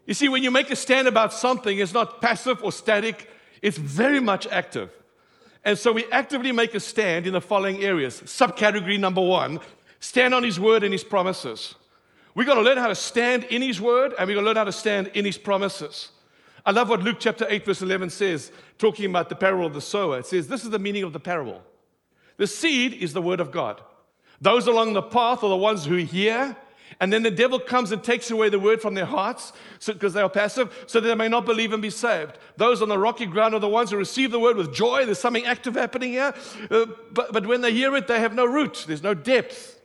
[0.05, 3.31] You see, when you make a stand about something, it's not passive or static,
[3.63, 4.91] it's very much active.
[5.65, 8.21] And so we actively make a stand in the following areas.
[8.23, 9.61] Subcategory number one
[10.01, 11.75] stand on His word and His promises.
[12.39, 14.57] We've got to learn how to stand in His word and we've got to learn
[14.57, 16.11] how to stand in His promises.
[16.65, 19.81] I love what Luke chapter 8, verse 11 says, talking about the parable of the
[19.81, 20.21] sower.
[20.21, 21.61] It says, This is the meaning of the parable.
[22.37, 23.81] The seed is the word of God.
[24.41, 26.57] Those along the path are the ones who hear,
[27.01, 29.53] and then the devil comes and takes away the word from their hearts
[29.85, 32.39] because they are passive, so that they may not believe and be saved.
[32.57, 35.07] Those on the rocky ground are the ones who receive the word with joy.
[35.07, 36.33] There's something active happening here.
[36.71, 39.81] Uh, but, but when they hear it, they have no root, there's no depth.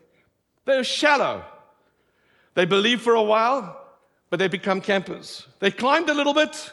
[0.66, 1.45] They're shallow.
[2.56, 3.80] They believe for a while,
[4.30, 5.47] but they become campers.
[5.60, 6.72] They climbed a little bit,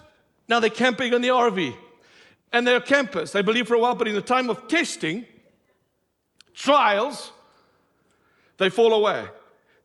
[0.49, 1.74] now they're camping in the RV.
[2.53, 3.31] And they're campers.
[3.31, 5.24] They believe for a while, but in the time of testing,
[6.53, 7.31] trials,
[8.59, 9.26] they fall away.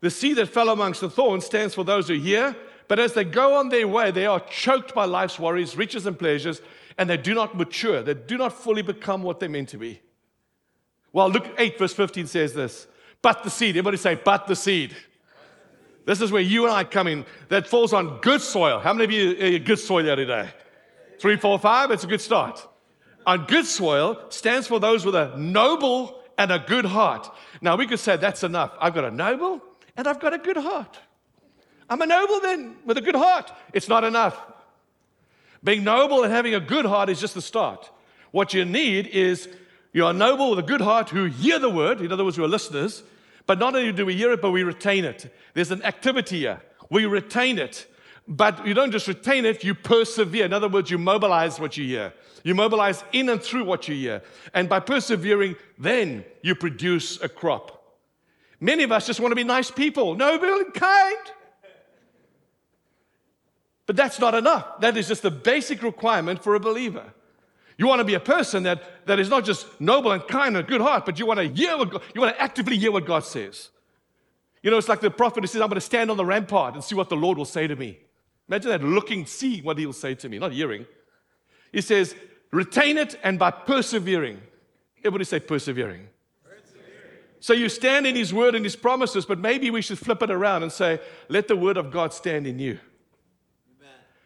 [0.02, 2.56] The seed that fell amongst the thorns stands for those who hear,
[2.88, 6.18] but as they go on their way, they are choked by life's worries, riches, and
[6.18, 6.62] pleasures,
[6.98, 8.02] and they do not mature.
[8.02, 10.02] They do not fully become what they're meant to be.
[11.14, 12.88] Well, Luke 8, verse 15 says this
[13.22, 14.96] But the seed, everybody say, but the seed.
[16.06, 17.26] This is where you and I come in.
[17.50, 18.80] That falls on good soil.
[18.80, 20.50] How many of you are good soil the other day?
[21.20, 21.92] Three, four, five.
[21.92, 22.66] It's a good start.
[23.26, 27.34] On good soil stands for those with a noble and a good heart.
[27.62, 28.72] Now we could say that's enough.
[28.80, 29.62] I've got a noble
[29.98, 31.00] and I've got a good heart.
[31.90, 33.52] I'm a noble then with a good heart.
[33.74, 34.40] It's not enough.
[35.64, 37.90] Being noble and having a good heart is just the start.
[38.32, 39.50] What you need is
[39.94, 42.50] you're noble with a good heart who hear the word, in other words, who are
[42.50, 43.02] listeners,
[43.48, 45.34] but not only do we hear it, but we retain it.
[45.54, 46.62] There's an activity here.
[46.90, 47.88] We retain it.
[48.28, 50.46] But you don't just retain it, you persevere.
[50.46, 52.14] In other words, you mobilize what you hear.
[52.44, 54.24] You mobilize in and through what you hear.
[54.54, 58.00] And by persevering, then you produce a crop.
[58.60, 61.18] Many of us just want to be nice people, noble and kind.
[63.86, 64.80] But that's not enough.
[64.80, 67.14] That is just the basic requirement for a believer.
[67.78, 70.66] You want to be a person that, that is not just noble and kind and
[70.66, 72.92] a good heart, but you want to hear what God, you want to actively hear
[72.92, 73.70] what God says.
[74.62, 76.74] You know, it's like the prophet who says, I'm going to stand on the rampart
[76.74, 78.00] and see what the Lord will say to me.
[78.48, 80.86] Imagine that looking, see what he'll say to me, not hearing.
[81.72, 82.16] He says,
[82.52, 84.42] retain it and by persevering.
[85.00, 86.08] Everybody say persevering.
[87.40, 90.32] So you stand in his word and his promises, but maybe we should flip it
[90.32, 91.00] around and say,
[91.30, 92.80] let the word of God stand in you.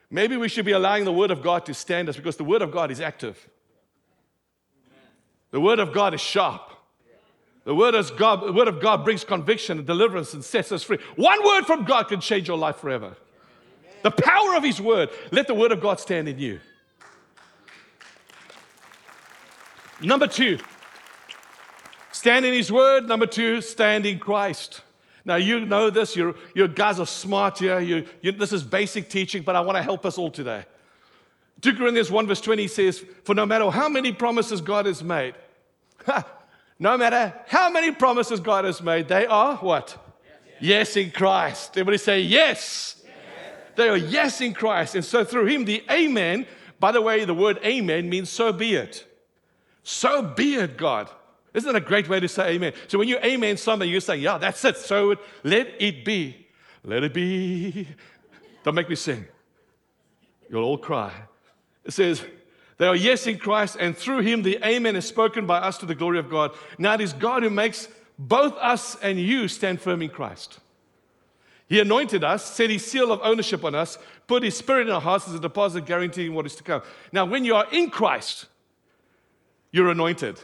[0.09, 2.61] Maybe we should be allowing the Word of God to stand us because the Word
[2.61, 3.47] of God is active.
[5.51, 6.69] The Word of God is sharp.
[7.65, 10.81] The word, of God, the word of God brings conviction and deliverance and sets us
[10.81, 10.97] free.
[11.15, 13.15] One word from God can change your life forever.
[14.01, 15.09] The power of His Word.
[15.31, 16.59] Let the Word of God stand in you.
[20.01, 20.57] Number two,
[22.11, 23.07] stand in His Word.
[23.07, 24.81] Number two, stand in Christ.
[25.25, 26.35] Now, you know this, you
[26.73, 27.79] guys are smart here.
[27.79, 30.65] You, you, this is basic teaching, but I want to help us all today.
[31.61, 35.35] 2 Corinthians 1, verse 20 says, For no matter how many promises God has made,
[36.79, 39.97] no matter how many promises God has made, they are what?
[40.59, 41.71] Yes, yes in Christ.
[41.71, 43.01] Everybody say yes.
[43.03, 43.13] yes.
[43.75, 44.95] They are yes in Christ.
[44.95, 46.45] And so through Him, the Amen,
[46.79, 49.05] by the way, the word Amen means so be it.
[49.83, 51.09] So be it, God.
[51.53, 52.73] Isn't that a great way to say amen?
[52.87, 54.77] So when you amen something, you say, yeah, that's it.
[54.77, 56.47] So it, let it be.
[56.83, 57.87] Let it be.
[58.63, 59.25] Don't make me sing.
[60.49, 61.11] You'll all cry.
[61.89, 62.23] It says,
[62.77, 65.87] they are yes in Christ, and through him the amen is spoken by us to
[65.87, 66.51] the glory of God.
[66.77, 67.87] Now it is God who makes
[68.19, 70.59] both us and you stand firm in Christ.
[71.67, 75.01] He anointed us, set his seal of ownership on us, put his spirit in our
[75.01, 76.83] hearts as a deposit guaranteeing what is to come.
[77.11, 78.45] Now, when you are in Christ,
[79.71, 80.39] you're anointed.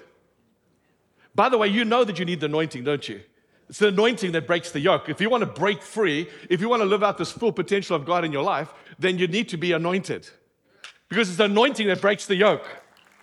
[1.36, 3.22] By the way, you know that you need the anointing, don't you?
[3.70, 5.10] It's the anointing that breaks the yoke.
[5.10, 7.96] If you want to break free, if you want to live out this full potential
[7.96, 10.28] of God in your life, then you need to be anointed.
[11.10, 12.68] Because it's the anointing that breaks the yoke.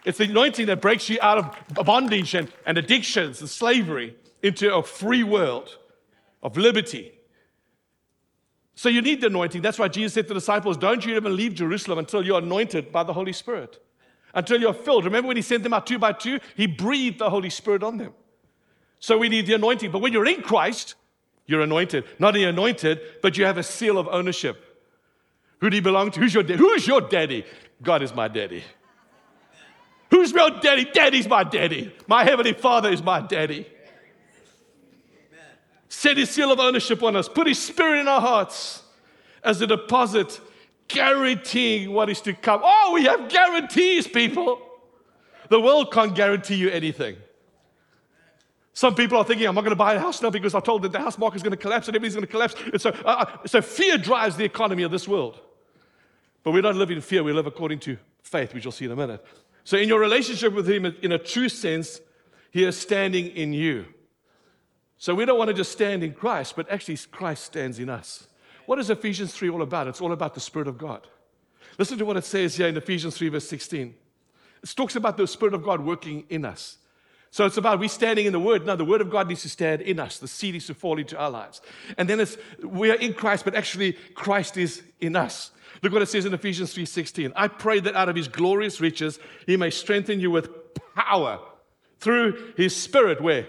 [0.04, 4.74] It's the anointing that breaks you out of bondage and, and addictions and slavery into
[4.74, 5.78] a free world
[6.42, 7.12] of liberty.
[8.74, 9.62] So you need the anointing.
[9.62, 12.90] That's why Jesus said to the disciples, Don't you even leave Jerusalem until you're anointed
[12.90, 13.78] by the Holy Spirit
[14.34, 15.04] until you're filled.
[15.04, 16.40] Remember when he sent them out two by two?
[16.56, 18.12] He breathed the Holy Spirit on them.
[18.98, 19.90] So we need the anointing.
[19.90, 20.94] But when you're in Christ,
[21.46, 22.04] you're anointed.
[22.18, 24.64] Not only anointed, but you have a seal of ownership.
[25.60, 26.20] Who do you belong to?
[26.20, 27.44] Who's your, da- Who's your daddy?
[27.82, 28.62] God is my daddy.
[30.10, 30.86] Who's your daddy?
[30.92, 31.94] Daddy's my daddy.
[32.06, 33.66] My heavenly father is my daddy.
[35.88, 37.28] Set his seal of ownership on us.
[37.28, 38.82] Put his spirit in our hearts.
[39.44, 40.40] as a deposit,
[40.88, 42.60] guaranteeing what is to come.
[42.62, 44.60] Oh, we have guarantees, people.
[45.48, 47.16] The world can't guarantee you anything.
[48.74, 50.82] Some people are thinking, I'm not going to buy a house now because I told
[50.82, 52.54] that the house market is going to collapse and everything's going to collapse.
[52.72, 55.40] And so, uh, uh, so fear drives the economy of this world.
[56.42, 58.90] But we don't live in fear, we live according to faith, which you'll see in
[58.90, 59.24] a minute.
[59.64, 62.00] So, in your relationship with Him, in a true sense,
[62.50, 63.86] He is standing in you.
[64.98, 68.26] So, we don't want to just stand in Christ, but actually, Christ stands in us.
[68.66, 69.86] What is Ephesians 3 all about?
[69.86, 71.06] It's all about the Spirit of God.
[71.78, 73.94] Listen to what it says here in Ephesians 3, verse 16.
[74.62, 76.78] It talks about the Spirit of God working in us.
[77.30, 78.66] So it's about we standing in the Word.
[78.66, 80.18] Now, the Word of God needs to stand in us.
[80.18, 81.62] The seed needs to fall into our lives.
[81.96, 85.50] And then it's we are in Christ, but actually Christ is in us.
[85.82, 87.32] Look what it says in Ephesians 3:16.
[87.36, 90.50] I pray that out of his glorious riches he may strengthen you with
[90.94, 91.40] power
[91.98, 93.46] through his spirit where?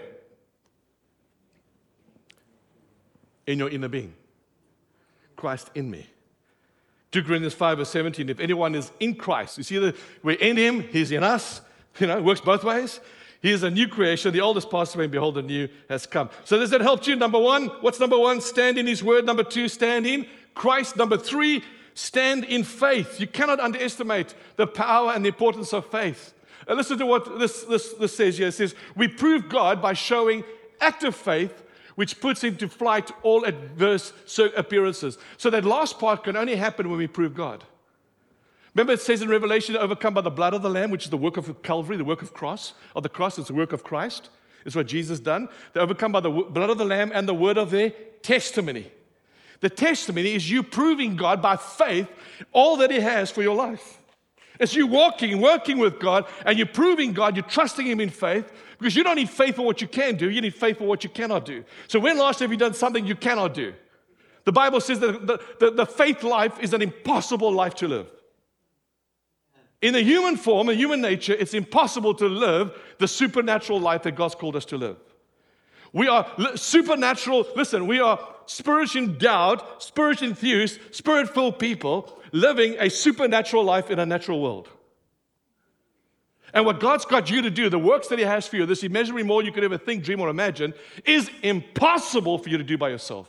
[3.46, 4.14] In your inner being.
[5.36, 6.06] Christ in me.
[7.12, 8.28] 2 Corinthians 5 verse 17.
[8.28, 11.60] If anyone is in Christ, you see that we're in him, he's in us.
[12.00, 12.98] You know, works both ways.
[13.44, 14.32] He is a new creation.
[14.32, 16.30] The old has passed away, and behold, the new has come.
[16.44, 17.14] So, does that help you?
[17.14, 18.40] Number one, what's number one?
[18.40, 19.26] Stand in His word.
[19.26, 20.96] Number two, stand in Christ.
[20.96, 21.62] Number three,
[21.94, 23.20] stand in faith.
[23.20, 26.34] You cannot underestimate the power and the importance of faith.
[26.68, 28.48] Uh, listen to what this, this, this says here.
[28.48, 30.44] It says, We prove God by showing
[30.80, 31.62] active faith,
[31.94, 34.12] which puts into flight all adverse
[34.56, 35.18] appearances.
[35.36, 37.64] So, that last part can only happen when we prove God.
[38.74, 41.16] Remember, it says in Revelation, overcome by the blood of the Lamb, which is the
[41.16, 44.30] work of Calvary, the work of cross, of the cross, it's the work of Christ.
[44.64, 45.48] It's what Jesus done.
[45.74, 47.90] They overcome by the blood of the Lamb and the word of their
[48.22, 48.90] testimony.
[49.64, 52.06] The testimony is you proving God by faith
[52.52, 53.98] all that He has for your life.
[54.60, 58.52] It's you walking, working with God, and you're proving God, you're trusting Him in faith,
[58.78, 61.02] because you don't need faith for what you can do, you need faith for what
[61.02, 61.64] you cannot do.
[61.88, 63.72] So, when last have you done something you cannot do?
[64.44, 68.10] The Bible says that the, the, the faith life is an impossible life to live.
[69.80, 74.14] In the human form, in human nature, it's impossible to live the supernatural life that
[74.14, 74.98] God's called us to live.
[75.94, 82.90] We are supernatural, listen, we are spirit doubt, spirit infused, spirit filled people living a
[82.90, 84.68] supernatural life in a natural world.
[86.52, 88.84] And what God's got you to do, the works that He has for you, this
[88.84, 90.72] immeasurably more you could ever think, dream, or imagine,
[91.04, 93.28] is impossible for you to do by yourself.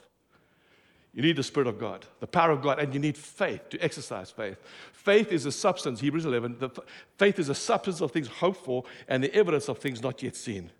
[1.15, 3.79] You need the Spirit of God, the power of God, and you need faith to
[3.79, 4.57] exercise faith.
[4.91, 6.69] Faith is a substance, Hebrews 11, the,
[7.17, 10.35] faith is a substance of things hoped for and the evidence of things not yet
[10.35, 10.71] seen.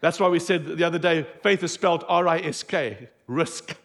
[0.00, 3.76] That's why we said the other day, faith is spelled R I S K, risk.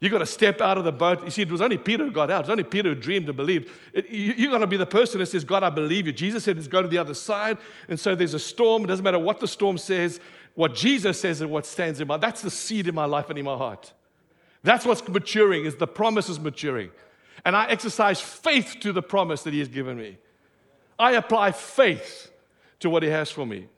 [0.00, 1.22] You got to step out of the boat.
[1.24, 2.38] You see, it was only Peter who got out.
[2.38, 3.70] It was only Peter who dreamed and believed.
[3.92, 6.12] It, you, you got to be the person that says, God, I believe you.
[6.14, 7.58] Jesus said, let's go to the other side.
[7.86, 8.84] And so there's a storm.
[8.84, 10.18] It doesn't matter what the storm says.
[10.54, 13.38] What Jesus says and what stands in my that's the seed in my life and
[13.38, 13.92] in my heart.
[14.62, 16.90] That's what's maturing, is the promise is maturing.
[17.44, 20.18] And I exercise faith to the promise that He has given me.
[20.98, 22.30] I apply faith
[22.80, 23.68] to what He has for me.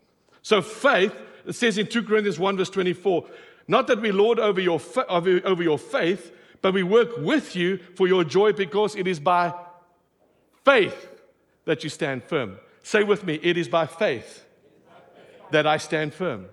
[0.43, 1.15] So faith,
[1.47, 3.27] it says in 2 Corinthians 1, verse 24,
[3.69, 8.07] not that we lord over your, over your faith, but we work with you for
[8.07, 9.55] your joy because it is by
[10.65, 11.09] faith
[11.65, 12.59] that you stand firm.
[12.83, 14.45] Say with me, it is by faith
[15.51, 16.47] that I stand firm.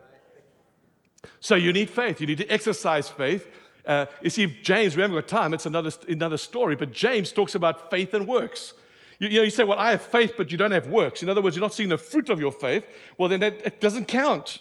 [1.39, 2.21] So you need faith.
[2.21, 3.47] You need to exercise faith.
[3.85, 7.55] Uh, you see, James, we haven't got time, it's another, another story, but James talks
[7.55, 8.73] about faith and works.
[9.19, 11.21] You, you, know, you say, Well, I have faith, but you don't have works.
[11.21, 12.87] In other words, you're not seeing the fruit of your faith.
[13.17, 14.59] Well, then that, it doesn't count.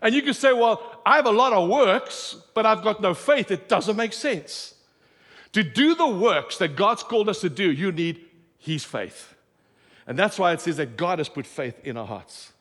[0.00, 3.14] And you can say, Well, I have a lot of works, but I've got no
[3.14, 3.50] faith.
[3.50, 4.74] It doesn't make sense.
[5.52, 8.24] To do the works that God's called us to do, you need
[8.58, 9.34] His faith.
[10.06, 12.52] And that's why it says that God has put faith in our hearts.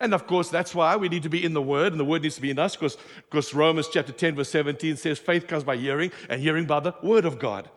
[0.00, 2.22] And of course, that's why we need to be in the Word, and the Word
[2.22, 2.96] needs to be in us, because,
[3.30, 6.94] because Romans chapter 10, verse 17 says, faith comes by hearing, and hearing by the
[7.02, 7.68] Word of God.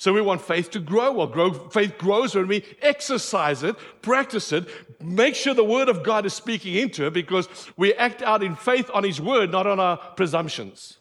[0.00, 1.12] So we want faith to grow.
[1.12, 4.66] Well, grow, faith grows when we exercise it, practice it,
[4.98, 8.56] make sure the Word of God is speaking into it, because we act out in
[8.56, 10.96] faith on His Word, not on our presumptions.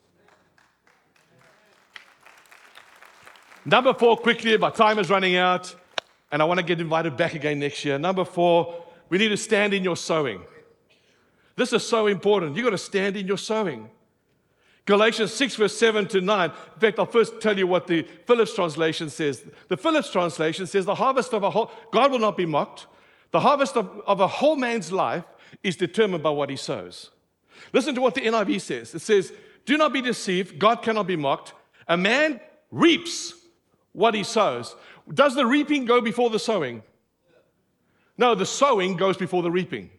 [3.63, 5.73] Number four, quickly, my time is running out,
[6.29, 7.97] and I want to get invited back again next year.
[7.97, 10.41] Number four, we need to stand in your sowing.
[11.55, 12.57] This is so important.
[12.57, 13.89] You've got to stand in your sowing.
[14.85, 16.49] Galatians 6, verse 7 to 9.
[16.49, 19.45] In fact, I'll first tell you what the Phillips translation says.
[19.67, 22.87] The Phillips translation says, The harvest of a whole, God will not be mocked.
[23.31, 25.25] The harvest of, of a whole man's life
[25.63, 27.11] is determined by what he sows.
[27.73, 28.95] Listen to what the NIV says.
[28.95, 29.33] It says,
[29.65, 30.57] Do not be deceived.
[30.57, 31.53] God cannot be mocked.
[31.87, 32.39] A man
[32.71, 33.33] reaps
[33.93, 34.75] what he sows.
[35.11, 36.83] Does the reaping go before the sowing?
[38.17, 39.89] No, the sowing goes before the reaping.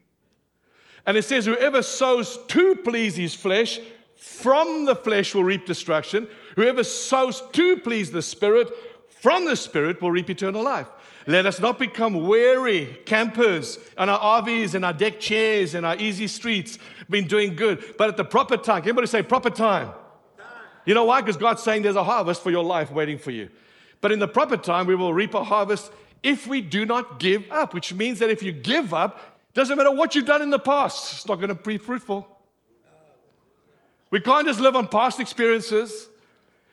[1.07, 3.81] And it says, Whoever sows to please his flesh,
[4.21, 6.29] from the flesh will reap destruction.
[6.55, 8.69] Whoever sows to please the Spirit
[9.09, 10.87] from the Spirit will reap eternal life.
[11.27, 15.97] Let us not become weary campers on our RVs and our deck chairs and our
[15.97, 17.95] easy streets, been doing good.
[17.97, 19.91] But at the proper time, everybody say proper time.
[20.85, 21.23] You know why?
[21.23, 23.49] Because God's saying there's a harvest for your life waiting for you.
[24.03, 25.93] But in the proper time, we will reap a harvest
[26.23, 29.19] if we do not give up, which means that if you give up,
[29.55, 32.27] doesn't matter what you've done in the past, it's not going to be fruitful.
[34.11, 36.09] We can't just live on past experiences.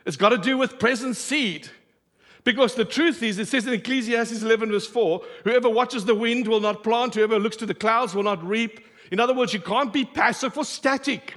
[0.05, 1.69] It's got to do with present seed.
[2.43, 6.47] Because the truth is, it says in Ecclesiastes 11, verse 4 whoever watches the wind
[6.47, 8.79] will not plant, whoever looks to the clouds will not reap.
[9.11, 11.35] In other words, you can't be passive or static.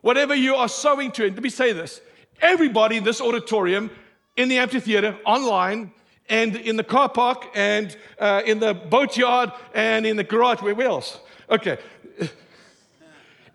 [0.00, 2.00] Whatever you are sowing to, and let me say this
[2.40, 3.90] everybody in this auditorium,
[4.36, 5.92] in the amphitheater, online,
[6.28, 10.80] and in the car park, and uh, in the boatyard, and in the garage, where
[10.82, 11.18] else?
[11.50, 11.78] Okay.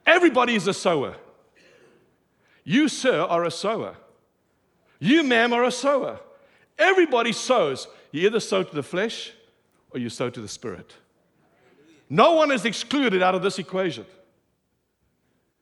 [0.09, 1.15] Everybody is a sower.
[2.63, 3.95] You, sir, are a sower.
[4.99, 6.19] You, ma'am, are a sower.
[6.79, 7.87] Everybody sows.
[8.11, 9.31] You either sow to the flesh
[9.91, 10.95] or you sow to the spirit.
[12.09, 14.05] No one is excluded out of this equation.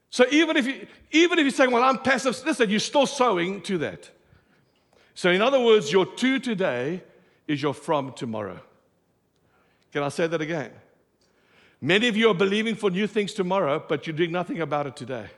[0.09, 3.61] So even if you even if you're saying, well, I'm passive, listen, you're still sowing
[3.63, 4.09] to that.
[5.13, 7.03] So in other words, your to today
[7.47, 8.61] is your from tomorrow.
[9.91, 10.71] Can I say that again?
[11.81, 14.95] Many of you are believing for new things tomorrow, but you're doing nothing about it
[14.95, 15.29] today.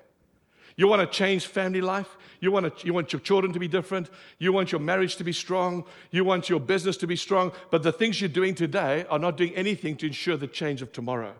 [0.77, 2.15] You want to change family life.
[2.39, 4.09] You want, to, you want your children to be different.
[4.37, 5.83] You want your marriage to be strong.
[6.09, 7.51] You want your business to be strong.
[7.69, 10.93] But the things you're doing today are not doing anything to ensure the change of
[10.93, 11.33] tomorrow.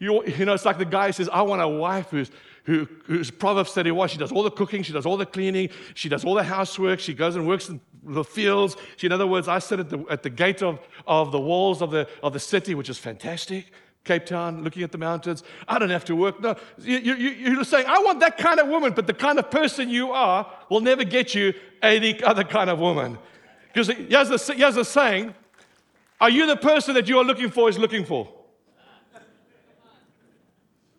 [0.00, 2.32] You, you know, it's like the guy says, I want a wife who's,
[2.64, 4.08] who, who's Proverbs 31.
[4.08, 7.00] She does all the cooking, she does all the cleaning, she does all the housework,
[7.00, 8.76] she goes and works in the fields.
[8.96, 11.82] She, in other words, I sit at the, at the gate of, of the walls
[11.82, 13.72] of the, of the city, which is fantastic.
[14.04, 15.42] Cape Town, looking at the mountains.
[15.68, 16.40] I don't have to work.
[16.40, 19.50] No, you, you, you're saying, I want that kind of woman, but the kind of
[19.50, 21.52] person you are will never get you
[21.82, 23.18] any other kind of woman.
[23.72, 25.34] Because here's the, here's the saying
[26.20, 28.28] Are you the person that you are looking for is looking for?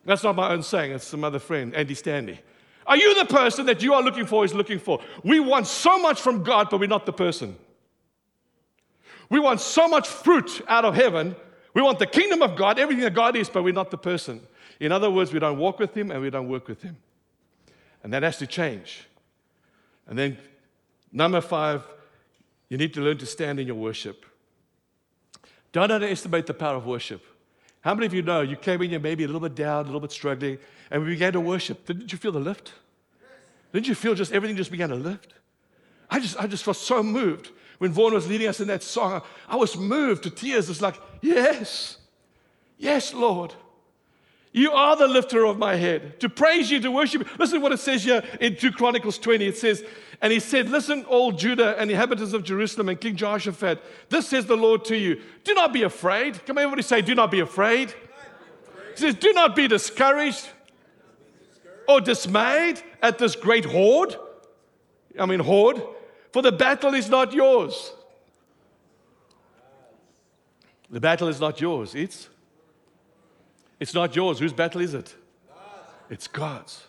[0.06, 2.40] That's not my own saying, it's some other friend, Andy Stanley.
[2.88, 5.00] Are you the person that you are looking for is looking for?
[5.24, 7.56] We want so much from God, but we're not the person.
[9.30, 11.36] We want so much fruit out of heaven.
[11.74, 14.42] We want the kingdom of God, everything that God is, but we're not the person.
[14.80, 16.98] In other words, we don't walk with Him and we don't work with Him.
[18.04, 19.08] And that has to change.
[20.08, 20.38] And then,
[21.12, 21.84] number five,
[22.68, 24.26] you need to learn to stand in your worship.
[25.72, 27.24] Don't underestimate the power of worship.
[27.82, 29.86] How many of you know you came in here maybe a little bit down, a
[29.86, 30.60] little bit struggling,
[30.92, 31.86] and we began to worship?
[31.86, 32.74] Didn't you feel the lift?
[33.74, 35.34] Didn't you feel just everything just began to lift?
[36.10, 39.22] I just, I just felt so moved when Vaughn was leading us in that song.
[39.48, 40.70] I was moved to tears.
[40.70, 41.98] It's like, yes,
[42.78, 43.56] yes, Lord.
[44.54, 46.20] You are the lifter of my head.
[46.20, 47.28] To praise you, to worship you.
[47.40, 49.46] Listen to what it says here in 2 Chronicles 20.
[49.46, 49.84] It says,
[50.22, 54.46] And he said, Listen, all Judah and inhabitants of Jerusalem and King Jehoshaphat, this says
[54.46, 55.22] the Lord to you.
[55.46, 56.46] Do not be afraid.
[56.46, 57.94] Come on, everybody say, Do not be afraid.
[58.96, 60.50] He says, Do not be discouraged
[61.88, 64.18] or dismayed at this great horde.
[65.18, 65.82] I mean, horde.
[66.34, 67.94] For the battle is not yours.
[70.90, 71.96] The battle is not yours.
[71.96, 72.28] It's
[73.82, 74.38] it's not yours.
[74.38, 75.16] Whose battle is it?
[76.08, 76.84] It's God's.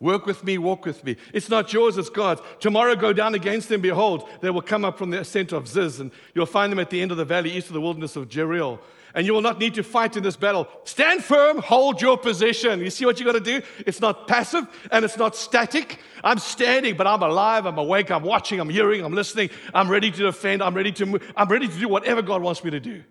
[0.00, 1.16] Work with me, walk with me.
[1.34, 2.40] It's not yours, it's God's.
[2.60, 3.82] Tomorrow go down against them.
[3.82, 6.88] Behold, they will come up from the center of Ziz, and you'll find them at
[6.88, 8.78] the end of the valley, east of the wilderness of Jeruel.
[9.14, 10.66] And you will not need to fight in this battle.
[10.84, 12.80] Stand firm, hold your position.
[12.80, 13.60] You see what you got to do?
[13.80, 15.98] It's not passive and it's not static.
[16.24, 20.10] I'm standing, but I'm alive, I'm awake, I'm watching, I'm hearing, I'm listening, I'm ready
[20.10, 22.80] to defend, I'm ready to move, I'm ready to do whatever God wants me to
[22.80, 23.02] do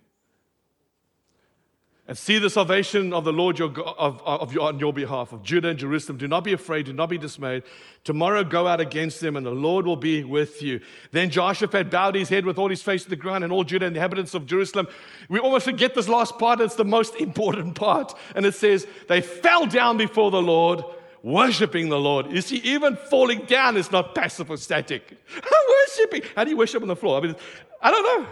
[2.07, 5.43] and see the salvation of the Lord your, of, of your, on your behalf, of
[5.43, 6.17] Judah and Jerusalem.
[6.17, 7.63] Do not be afraid, do not be dismayed.
[8.05, 10.79] Tomorrow go out against them, and the Lord will be with you.
[11.11, 13.87] Then Jehoshaphat bowed his head with all his face to the ground, and all Judah
[13.87, 14.87] and the inhabitants of Jerusalem.
[15.27, 18.13] We almost forget this last part, it's the most important part.
[18.35, 20.83] And it says, They fell down before the Lord,
[21.23, 22.31] worshiping the Lord.
[22.31, 25.17] You see, even falling down is not passive or static.
[25.87, 26.21] worshiping.
[26.37, 27.17] How do you worship on the floor?
[27.17, 27.35] I mean,
[27.81, 28.29] I don't know.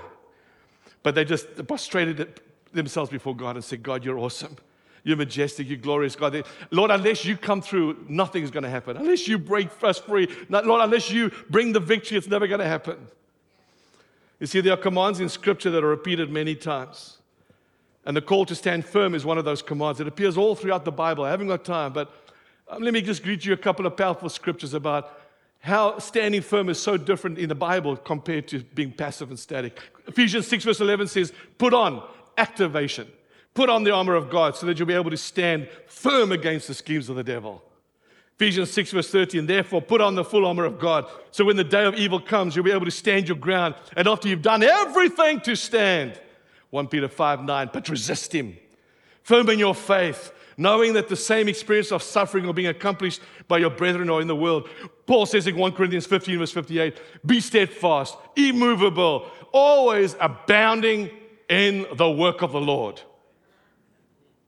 [1.03, 2.41] But they just prostrated
[2.75, 4.57] themselves before God and say, God, you're awesome.
[5.03, 5.67] You're majestic.
[5.69, 6.43] You're glorious, God.
[6.71, 8.97] Lord, unless you come through, nothing is going to happen.
[8.97, 12.67] Unless you break us free, Lord, unless you bring the victory, it's never going to
[12.67, 12.97] happen.
[14.39, 17.19] You see, there are commands in Scripture that are repeated many times.
[18.05, 19.99] And the call to stand firm is one of those commands.
[19.99, 21.23] It appears all throughout the Bible.
[21.23, 22.11] I haven't got time, but
[22.67, 25.19] um, let me just read you a couple of powerful scriptures about
[25.59, 29.79] how standing firm is so different in the Bible compared to being passive and static.
[30.07, 32.03] Ephesians 6, verse 11 says, Put on
[32.37, 33.07] activation.
[33.53, 36.67] Put on the armor of God so that you'll be able to stand firm against
[36.67, 37.63] the schemes of the devil.
[38.35, 41.09] Ephesians 6, verse 13, therefore put on the full armor of God.
[41.31, 43.75] So when the day of evil comes, you'll be able to stand your ground.
[43.95, 46.19] And after you've done everything to stand,
[46.71, 48.57] 1 Peter 5, 9, but resist him.
[49.23, 53.57] Firm in your faith, knowing that the same experience of suffering are being accomplished by
[53.57, 54.67] your brethren or in the world.
[55.05, 61.09] Paul says in 1 Corinthians 15, verse 58, be steadfast, immovable, always abounding
[61.49, 63.01] in the work of the Lord.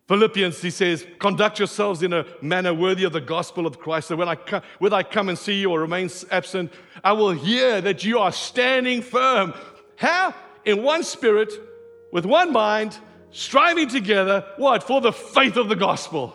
[0.07, 4.07] Philippians, he says, conduct yourselves in a manner worthy of the gospel of Christ.
[4.07, 6.71] So when I come, whether I come and see you or remain absent,
[7.03, 9.53] I will hear that you are standing firm.
[9.97, 10.33] How?
[10.63, 11.51] In one spirit,
[12.13, 12.97] with one mind,
[13.31, 14.83] striving together, what?
[14.83, 16.33] For the faith of the gospel.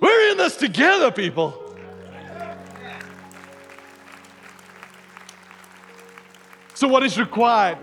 [0.00, 1.60] We're in this together, people.
[6.74, 7.78] So, what is required?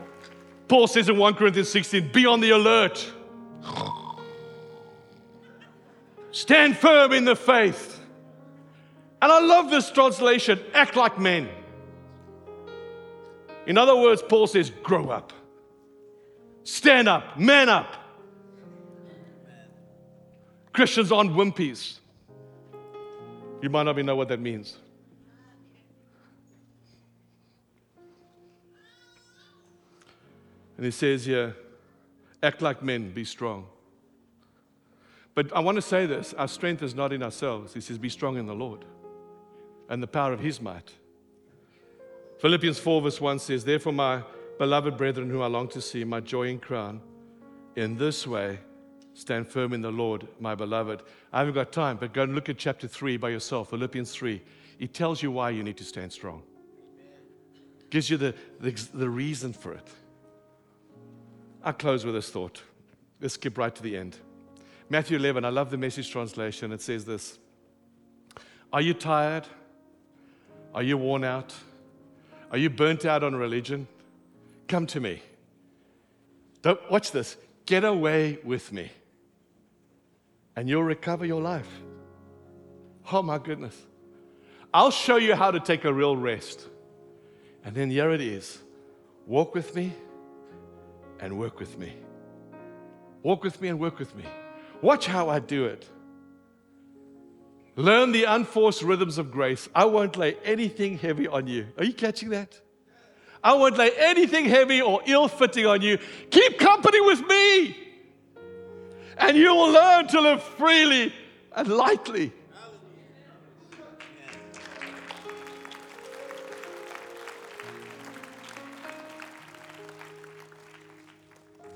[0.71, 3.05] Paul says in 1 Corinthians 16, be on the alert.
[6.31, 7.99] Stand firm in the faith.
[9.21, 11.49] And I love this translation act like men.
[13.65, 15.33] In other words, Paul says, grow up,
[16.63, 17.93] stand up, man up.
[20.71, 21.99] Christians aren't wimpies.
[23.61, 24.77] You might not even know what that means.
[30.81, 31.55] And he says here,
[32.41, 33.67] act like men, be strong.
[35.35, 37.75] But I want to say this our strength is not in ourselves.
[37.75, 38.83] He says, Be strong in the Lord
[39.89, 40.91] and the power of his might.
[42.39, 44.23] Philippians 4, verse 1 says, Therefore, my
[44.57, 46.99] beloved brethren, whom I long to see, my joy and crown,
[47.75, 48.57] in this way
[49.13, 51.03] stand firm in the Lord, my beloved.
[51.31, 54.41] I haven't got time, but go and look at chapter 3 by yourself, Philippians 3.
[54.79, 56.41] It tells you why you need to stand strong,
[57.91, 59.87] gives you the, the, the reason for it.
[61.63, 62.61] I'll close with this thought.
[63.19, 64.17] Let's skip right to the end.
[64.89, 66.71] Matthew 11, I love the message translation.
[66.71, 67.37] It says this
[68.73, 69.47] Are you tired?
[70.73, 71.53] Are you worn out?
[72.49, 73.87] Are you burnt out on religion?
[74.67, 75.21] Come to me.
[76.61, 77.37] Don't, watch this.
[77.65, 78.91] Get away with me,
[80.55, 81.69] and you'll recover your life.
[83.11, 83.77] Oh my goodness.
[84.73, 86.67] I'll show you how to take a real rest.
[87.63, 88.59] And then here it is
[89.27, 89.93] walk with me
[91.21, 91.93] and work with me.
[93.23, 94.25] Walk with me and work with me.
[94.81, 95.87] Watch how I do it.
[97.75, 99.69] Learn the unforced rhythms of grace.
[99.73, 101.67] I won't lay anything heavy on you.
[101.77, 102.59] Are you catching that?
[103.43, 105.97] I won't lay anything heavy or ill fitting on you.
[106.29, 107.77] Keep company with me,
[109.17, 111.13] and you will learn to live freely
[111.55, 112.33] and lightly.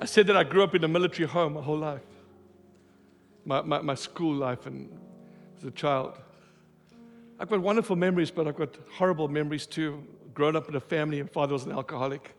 [0.06, 2.06] I said that I grew up in a military home my whole life,
[3.43, 4.95] my, my, my school life, and
[5.58, 6.14] as a child.
[7.39, 10.06] I've got wonderful memories, but I've got horrible memories too.
[10.36, 12.36] Grown up in a family, my father was an alcoholic.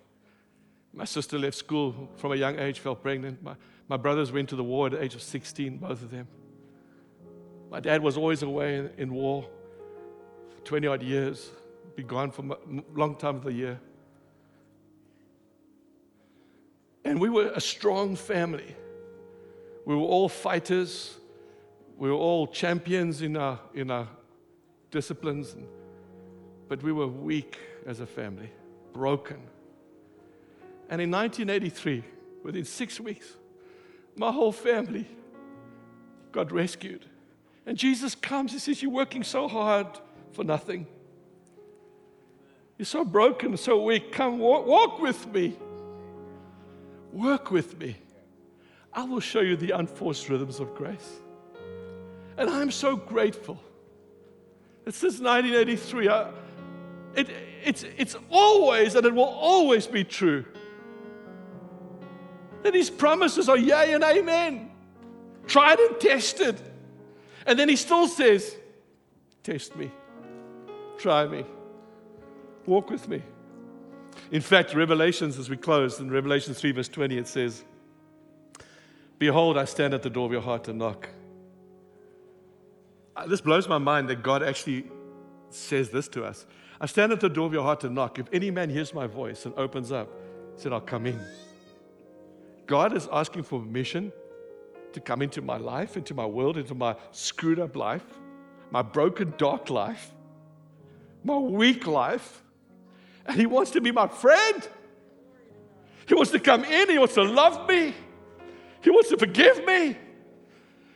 [0.95, 3.43] My sister left school from a young age, fell pregnant.
[3.43, 3.57] My,
[3.89, 6.29] my brothers went to the war at the age of 16, both of them.
[7.69, 9.45] My dad was always away in, in war
[10.51, 11.51] for 20 odd years,
[11.97, 13.81] be gone for a long time of the year.
[17.07, 18.75] And we were a strong family.
[19.85, 21.17] We were all fighters.
[21.97, 24.09] We were all champions in our, in our
[24.91, 25.55] disciplines.
[26.69, 28.51] But we were weak as a family,
[28.93, 29.37] broken.
[30.91, 32.03] And in 1983,
[32.43, 33.35] within six weeks,
[34.17, 35.07] my whole family
[36.33, 37.07] got rescued.
[37.67, 39.87] And Jesus comes, He says, You're working so hard
[40.33, 40.89] for nothing.
[42.79, 44.11] You're so broken, so weak.
[44.11, 45.57] Come walk, walk with me.
[47.17, 47.97] Work with me.
[48.93, 51.21] I will show you the unforced rhythms of grace.
[52.37, 53.59] And I'm so grateful.
[54.85, 56.31] that since 1983, I, uh,
[57.15, 57.31] it,
[57.65, 60.45] it's, it's always and it will always be true
[62.63, 64.71] that His promises are yea and amen,
[65.47, 66.61] tried and tested.
[67.47, 68.55] And then He still says,
[69.43, 69.91] Test me,
[70.99, 71.47] try me,
[72.67, 73.23] walk with me.
[74.31, 77.65] In fact, Revelations, as we close, in Revelation 3, verse 20, it says,
[79.19, 81.09] Behold, I stand at the door of your heart and knock.
[83.17, 84.87] Uh, This blows my mind that God actually
[85.51, 86.47] says this to us.
[86.81, 88.19] I stand at the door of your heart and knock.
[88.19, 90.09] If any man hears my voice and opens up,
[90.55, 91.19] he said, I'll come in.
[92.67, 94.13] God is asking for permission
[94.93, 98.05] to come into my life, into my world, into my screwed up life,
[98.71, 100.11] my broken, dark life,
[101.25, 102.43] my weak life.
[103.27, 104.69] And He wants to be my friend.
[106.07, 107.95] He wants to come in, He wants to love me.
[108.83, 109.97] He wants to forgive me.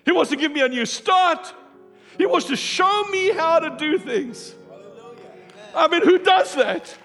[0.04, 1.52] He wants to give me a new start.
[2.16, 4.54] He wants to show me how to do things.
[5.74, 6.96] I mean, who does that?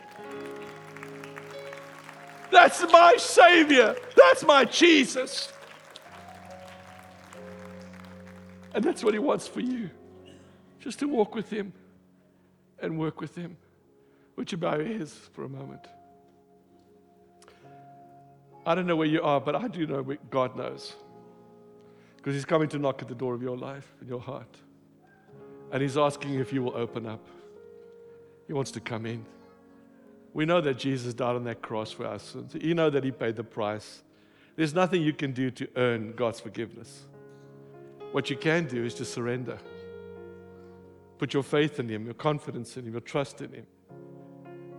[2.51, 3.95] That's my Savior.
[4.15, 5.51] That's my Jesus.
[8.73, 9.89] And that's what He wants for you
[10.80, 11.73] just to walk with Him
[12.80, 13.57] and work with Him.
[14.36, 15.88] Would you bow your heads for a moment?
[18.65, 20.95] I don't know where you are, but I do know God knows.
[22.17, 24.57] Because He's coming to knock at the door of your life and your heart.
[25.71, 27.27] And He's asking if you will open up.
[28.47, 29.25] He wants to come in.
[30.33, 32.55] We know that Jesus died on that cross for our sins.
[32.59, 34.03] You know that He paid the price.
[34.55, 37.05] There's nothing you can do to earn God's forgiveness.
[38.11, 39.59] What you can do is to surrender.
[41.17, 43.67] Put your faith in Him, your confidence in Him, your trust in Him.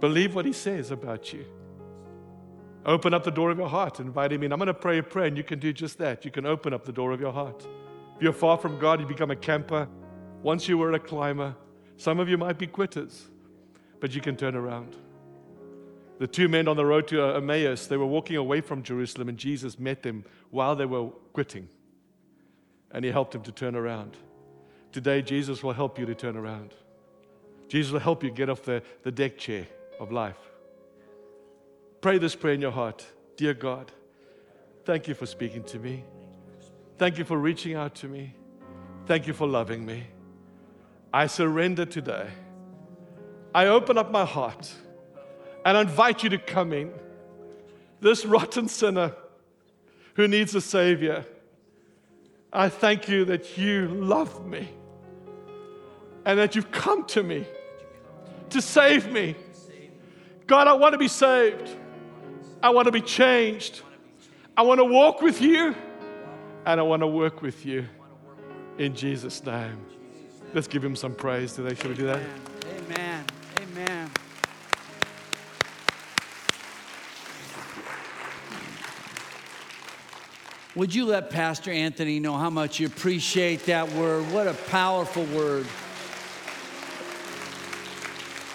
[0.01, 1.45] Believe what He says about you.
[2.85, 4.53] Open up the door of your heart, invite Him in.
[4.53, 6.25] I'm going to pray a prayer, and you can do just that.
[6.25, 7.67] You can open up the door of your heart.
[8.17, 9.89] If you're far from God, you become a camper.
[10.43, 11.57] Once you were a climber,
[11.97, 13.27] some of you might be quitters,
[14.01, 14.95] but you can turn around.
[16.19, 19.37] The two men on the road to Emmaus, they were walking away from Jerusalem, and
[19.37, 21.69] Jesus met them while they were quitting.
[22.93, 24.17] And He helped them to turn around.
[24.93, 26.73] Today, Jesus will help you to turn around.
[27.69, 29.67] Jesus will help you get off the, the deck chair
[29.99, 30.39] of life.
[32.01, 33.93] Pray this prayer in your heart Dear God,
[34.87, 36.05] thank you for speaking to me.
[36.97, 38.35] Thank you for reaching out to me.
[39.05, 40.07] Thank you for loving me.
[41.13, 42.31] I surrender today.
[43.55, 44.73] I open up my heart
[45.67, 46.93] and invite you to come in.
[48.01, 49.15] This rotten sinner
[50.15, 51.27] who needs a Savior,
[52.53, 54.71] I thank you that you love me
[56.25, 57.47] and that you've come to me
[58.51, 59.37] to save me.
[60.47, 61.71] God, I want to be saved.
[62.63, 63.83] I want to be changed.
[64.57, 65.75] I want to walk with you
[66.65, 67.87] and I want to work with you
[68.79, 69.85] in Jesus' name.
[70.55, 71.75] Let's give him some praise today.
[71.75, 72.23] Shall we do that?
[72.69, 73.25] Amen.
[73.61, 74.11] Amen.
[80.77, 84.31] Would you let Pastor Anthony know how much you appreciate that word?
[84.33, 85.67] What a powerful word.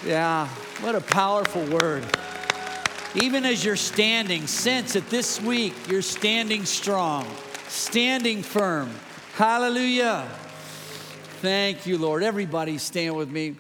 [0.03, 0.47] Yeah,
[0.79, 2.03] what a powerful word.
[3.13, 7.27] Even as you're standing, sense that this week you're standing strong,
[7.67, 8.89] standing firm.
[9.35, 10.27] Hallelujah.
[11.41, 12.23] Thank you, Lord.
[12.23, 13.57] Everybody stand with me.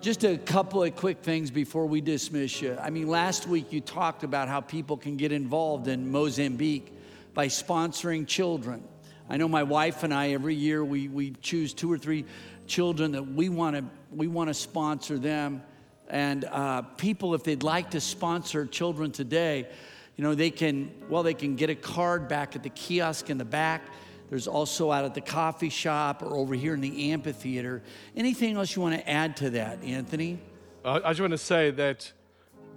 [0.00, 2.78] Just a couple of quick things before we dismiss you.
[2.80, 6.90] I mean, last week you talked about how people can get involved in Mozambique
[7.34, 8.82] by sponsoring children.
[9.28, 12.24] I know my wife and I, every year, we, we choose two or three
[12.70, 15.62] children that we want to we want to sponsor them.
[16.08, 19.68] And uh, people, if they'd like to sponsor children today,
[20.16, 23.38] you know, they can, well, they can get a card back at the kiosk in
[23.38, 23.82] the back.
[24.28, 27.82] There's also out at the coffee shop or over here in the amphitheater.
[28.16, 30.38] Anything else you want to add to that, Anthony?
[30.84, 32.12] I I just want to say that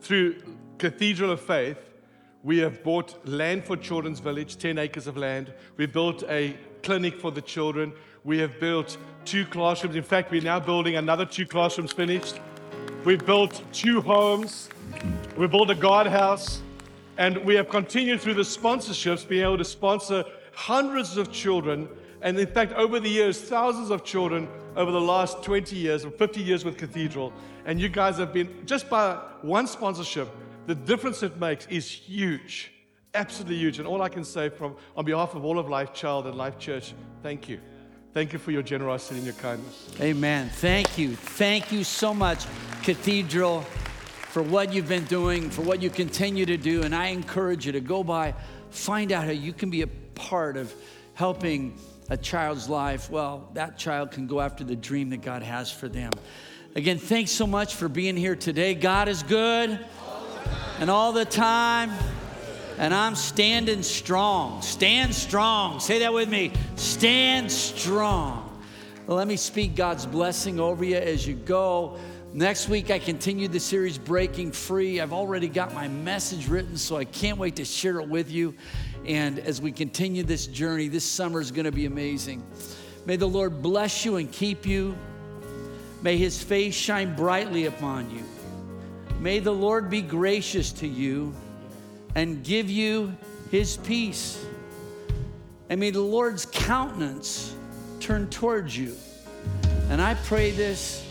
[0.01, 0.35] through
[0.77, 1.77] Cathedral of Faith,
[2.43, 5.53] we have bought land for Children's Village, 10 acres of land.
[5.77, 7.93] We built a clinic for the children.
[8.23, 9.95] We have built two classrooms.
[9.95, 12.39] In fact, we're now building another two classrooms finished.
[13.05, 14.69] We've built two homes.
[15.37, 16.61] We've built a guardhouse.
[17.17, 20.23] And we have continued through the sponsorships, being able to sponsor
[20.53, 21.87] hundreds of children.
[22.21, 26.11] And in fact, over the years, thousands of children over the last 20 years or
[26.11, 27.31] 50 years with Cathedral.
[27.65, 30.29] And you guys have been, just by one sponsorship,
[30.65, 32.71] the difference it makes is huge.
[33.13, 33.79] Absolutely huge.
[33.79, 36.57] And all I can say from on behalf of all of Life Child and Life
[36.57, 37.59] Church, thank you.
[38.13, 39.89] Thank you for your generosity and your kindness.
[39.99, 40.49] Amen.
[40.49, 41.15] Thank you.
[41.15, 42.45] Thank you so much,
[42.83, 46.83] Cathedral, for what you've been doing, for what you continue to do.
[46.83, 48.35] And I encourage you to go by,
[48.69, 50.71] find out how you can be a part of
[51.15, 51.75] helping
[52.11, 53.09] a child's life.
[53.09, 56.11] Well, that child can go after the dream that God has for them.
[56.75, 58.75] Again, thanks so much for being here today.
[58.75, 59.79] God is good
[60.79, 61.91] and all the time.
[62.77, 64.61] And I'm standing strong.
[64.61, 65.79] Stand strong.
[65.79, 66.51] Say that with me.
[66.75, 68.49] Stand strong.
[69.07, 71.99] Let me speak God's blessing over you as you go.
[72.33, 74.99] Next week, I continue the series Breaking Free.
[74.99, 78.55] I've already got my message written, so I can't wait to share it with you.
[79.05, 82.43] And as we continue this journey, this summer is going to be amazing.
[83.05, 84.95] May the Lord bless you and keep you.
[86.01, 88.23] May his face shine brightly upon you.
[89.19, 91.35] May the Lord be gracious to you
[92.15, 93.15] and give you
[93.51, 94.43] his peace.
[95.69, 97.55] And may the Lord's countenance
[97.99, 98.95] turn towards you.
[99.89, 101.07] And I pray this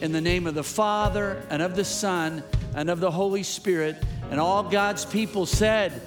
[0.00, 2.42] in the name of the Father and of the Son
[2.74, 4.02] and of the Holy Spirit.
[4.30, 6.00] And all God's people said,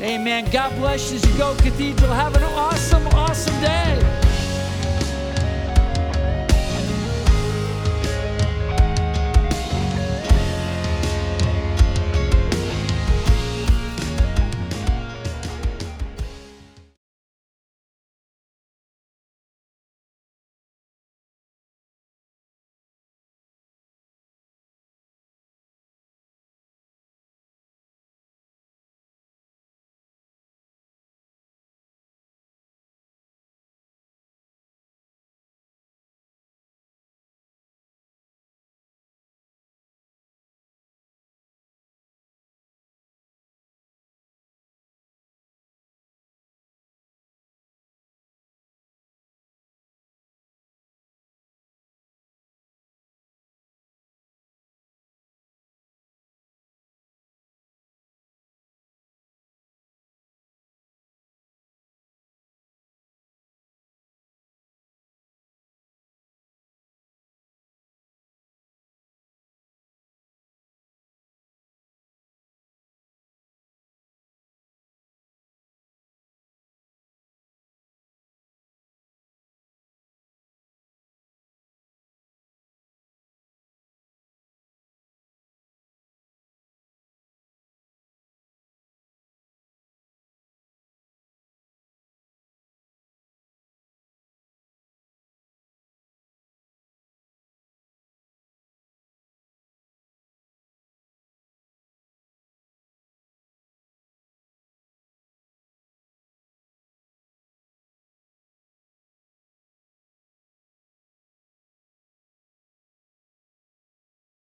[0.00, 0.50] Amen.
[0.50, 2.12] God bless you as you go, Cathedral.
[2.12, 4.05] Have an awesome, awesome day.